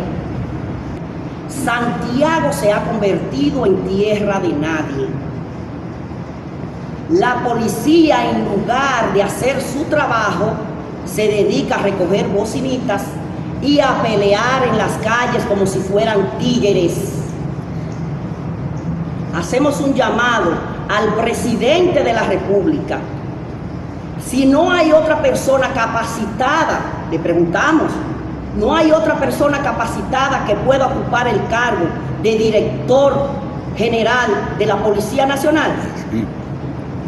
Santiago 1.47 2.51
se 2.51 2.71
ha 2.71 2.83
convertido 2.83 3.65
en 3.65 3.77
tierra 3.83 4.39
de 4.39 4.49
nadie. 4.49 5.07
La 7.09 7.43
policía, 7.43 8.29
en 8.31 8.45
lugar 8.45 9.13
de 9.13 9.23
hacer 9.23 9.61
su 9.61 9.83
trabajo, 9.85 10.53
se 11.05 11.27
dedica 11.27 11.75
a 11.75 11.83
recoger 11.83 12.27
bocinitas 12.27 13.03
y 13.61 13.79
a 13.79 14.01
pelear 14.01 14.67
en 14.69 14.77
las 14.77 14.91
calles 14.97 15.43
como 15.47 15.65
si 15.65 15.79
fueran 15.79 16.37
tigres. 16.39 17.13
Hacemos 19.35 19.79
un 19.79 19.93
llamado 19.93 20.51
al 20.89 21.13
presidente 21.15 22.03
de 22.03 22.13
la 22.13 22.23
República. 22.23 22.99
Si 24.25 24.45
no 24.45 24.71
hay 24.71 24.91
otra 24.91 25.21
persona 25.21 25.73
capacitada, 25.73 26.81
le 27.11 27.19
preguntamos, 27.19 27.91
no 28.57 28.75
hay 28.75 28.91
otra 28.91 29.19
persona 29.19 29.61
capacitada 29.61 30.45
que 30.45 30.55
pueda 30.55 30.87
ocupar 30.87 31.27
el 31.27 31.45
cargo 31.47 31.87
de 32.21 32.37
director 32.37 33.29
general 33.75 34.55
de 34.59 34.65
la 34.65 34.81
Policía 34.83 35.25
Nacional. 35.25 35.71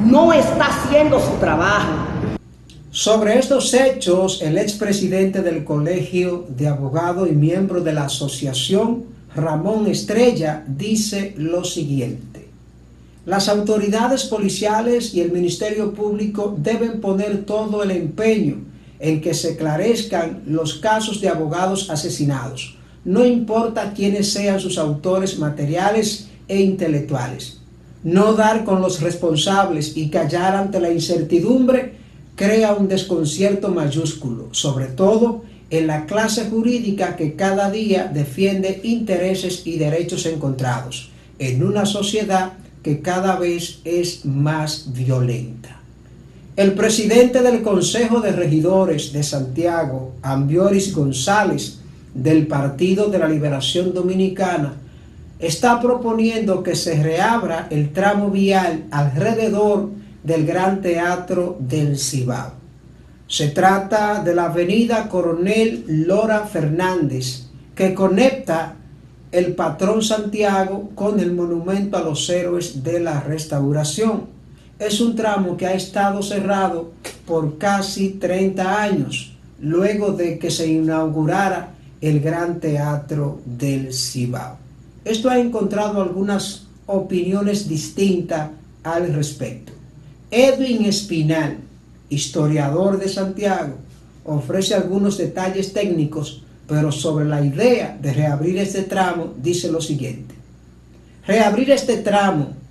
No 0.04 0.34
está 0.34 0.68
haciendo 0.68 1.20
su 1.20 1.34
trabajo. 1.34 1.92
Sobre 2.90 3.38
estos 3.38 3.74
hechos, 3.74 4.42
el 4.42 4.58
expresidente 4.58 5.42
del 5.42 5.64
Colegio 5.64 6.46
de 6.50 6.68
Abogados 6.68 7.30
y 7.30 7.34
miembro 7.34 7.82
de 7.82 7.94
la 7.94 8.06
Asociación, 8.06 9.04
Ramón 9.36 9.88
Estrella, 9.88 10.64
dice 10.66 11.34
lo 11.38 11.64
siguiente. 11.64 12.48
Las 13.26 13.50
autoridades 13.50 14.26
policiales 14.26 15.14
y 15.14 15.22
el 15.22 15.32
Ministerio 15.32 15.94
Público 15.94 16.56
deben 16.58 17.02
poner 17.02 17.44
todo 17.44 17.84
el 17.84 17.92
empeño 17.92 18.58
en 19.00 19.22
que 19.22 19.34
se 19.34 19.52
esclarezcan 19.52 20.44
los 20.48 20.76
casos 20.76 21.22
de 21.22 21.30
abogados 21.30 21.90
asesinados, 21.90 22.78
no 23.04 23.26
importa 23.26 23.94
quiénes 23.94 24.32
sean 24.32 24.60
sus 24.60 24.78
autores 24.78 25.38
materiales 25.38 26.28
e 26.48 26.62
intelectuales. 26.62 27.60
No 28.04 28.34
dar 28.34 28.64
con 28.66 28.82
los 28.82 29.02
responsables 29.02 29.96
y 29.98 30.10
callar 30.10 30.56
ante 30.56 30.80
la 30.80 30.92
incertidumbre 30.92 31.94
crea 32.36 32.74
un 32.74 32.88
desconcierto 32.88 33.70
mayúsculo, 33.70 34.50
sobre 34.52 34.88
todo 34.88 35.44
en 35.70 35.88
la 35.88 36.06
clase 36.06 36.46
jurídica 36.46 37.16
que 37.16 37.36
cada 37.36 37.72
día 37.72 38.10
defiende 38.14 38.82
intereses 38.84 39.66
y 39.66 39.78
derechos 39.78 40.26
encontrados, 40.26 41.10
en 41.40 41.64
una 41.64 41.86
sociedad 41.86 42.54
que 42.84 43.02
cada 43.02 43.38
vez 43.38 43.80
es 43.84 44.26
más 44.26 44.94
violenta. 44.94 45.82
El 46.56 46.72
presidente 46.72 47.42
del 47.42 47.62
Consejo 47.62 48.22
de 48.22 48.32
Regidores 48.32 49.12
de 49.12 49.24
Santiago, 49.24 50.14
Ambioris 50.22 50.96
González, 50.96 51.80
del 52.14 52.48
Partido 52.48 53.08
de 53.08 53.20
la 53.20 53.28
Liberación 53.28 53.94
Dominicana, 53.94 54.76
está 55.38 55.82
proponiendo 55.82 56.64
que 56.64 56.76
se 56.76 57.04
reabra 57.04 57.68
el 57.72 57.92
tramo 57.92 58.32
vial 58.32 58.86
alrededor 58.90 59.90
del 60.24 60.46
Gran 60.46 60.82
Teatro 60.82 61.58
del 61.60 62.00
Cibao. 62.00 62.54
Se 63.28 63.50
trata 63.50 64.24
de 64.24 64.34
la 64.34 64.46
avenida 64.46 65.10
Coronel 65.10 65.84
Lora 65.88 66.46
Fernández, 66.46 67.48
que 67.76 67.94
conecta 67.94 68.76
el 69.34 69.56
patrón 69.56 70.02
Santiago 70.02 70.92
con 70.96 71.20
el 71.20 71.34
monumento 71.34 71.98
a 71.98 72.02
los 72.02 72.30
héroes 72.30 72.82
de 72.82 73.02
la 73.02 73.20
restauración. 73.20 74.35
Es 74.78 75.00
un 75.00 75.16
tramo 75.16 75.56
que 75.56 75.66
ha 75.66 75.74
estado 75.74 76.22
cerrado 76.22 76.92
por 77.26 77.58
casi 77.58 78.10
30 78.10 78.82
años, 78.82 79.34
luego 79.62 80.12
de 80.12 80.38
que 80.38 80.52
se 80.52 80.68
inaugurara 80.68 81.70
el 82.02 82.20
Gran 82.20 82.60
Teatro 82.60 83.40
del 83.46 83.94
Cibao. 83.94 84.58
Esto 85.06 85.30
ha 85.30 85.40
encontrado 85.40 86.02
algunas 86.02 86.64
opiniones 86.88 87.70
distintas 87.70 88.50
al 88.84 89.14
respecto. 89.14 89.72
Edwin 90.30 90.84
Espinal, 90.84 91.58
historiador 92.10 93.00
de 93.00 93.08
Santiago, 93.08 93.76
ofrece 94.26 94.76
algunos 94.76 95.18
detalles 95.18 95.72
técnicos, 95.72 96.44
pero 96.68 96.92
sobre 96.92 97.24
la 97.26 97.46
idea 97.46 97.98
de 98.02 98.14
reabrir 98.14 98.58
este 98.58 98.82
tramo 98.82 99.34
dice 99.42 99.72
lo 99.72 99.80
siguiente. 99.80 100.36
Reabrir 101.26 101.72
este 101.72 101.98
tramo 101.98 102.65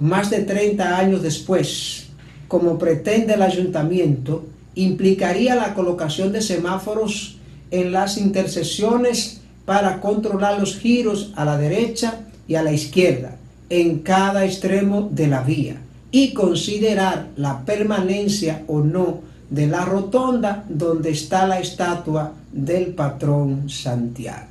más 0.00 0.30
de 0.30 0.40
30 0.40 0.98
años 0.98 1.22
después, 1.22 2.06
como 2.48 2.78
pretende 2.78 3.34
el 3.34 3.42
ayuntamiento, 3.42 4.46
implicaría 4.74 5.54
la 5.54 5.74
colocación 5.74 6.32
de 6.32 6.42
semáforos 6.42 7.36
en 7.70 7.92
las 7.92 8.16
intersecciones 8.16 9.42
para 9.64 10.00
controlar 10.00 10.58
los 10.58 10.76
giros 10.76 11.32
a 11.36 11.44
la 11.44 11.56
derecha 11.56 12.22
y 12.48 12.54
a 12.54 12.62
la 12.62 12.72
izquierda 12.72 13.36
en 13.68 14.00
cada 14.00 14.44
extremo 14.44 15.08
de 15.12 15.28
la 15.28 15.42
vía 15.42 15.76
y 16.10 16.32
considerar 16.32 17.28
la 17.36 17.64
permanencia 17.64 18.64
o 18.66 18.80
no 18.80 19.20
de 19.48 19.66
la 19.66 19.84
rotonda 19.84 20.64
donde 20.68 21.10
está 21.10 21.46
la 21.46 21.60
estatua 21.60 22.32
del 22.50 22.86
patrón 22.94 23.68
Santiago. 23.68 24.46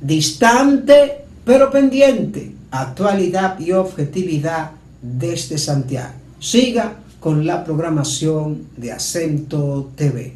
Distante 0.00 1.24
pero 1.44 1.70
pendiente, 1.70 2.52
actualidad 2.70 3.58
y 3.58 3.72
objetividad 3.72 4.72
desde 5.02 5.58
Santiago. 5.58 6.14
Siga 6.38 6.96
con 7.20 7.46
la 7.46 7.64
programación 7.64 8.66
de 8.76 8.92
Acento 8.92 9.90
TV. 9.94 10.34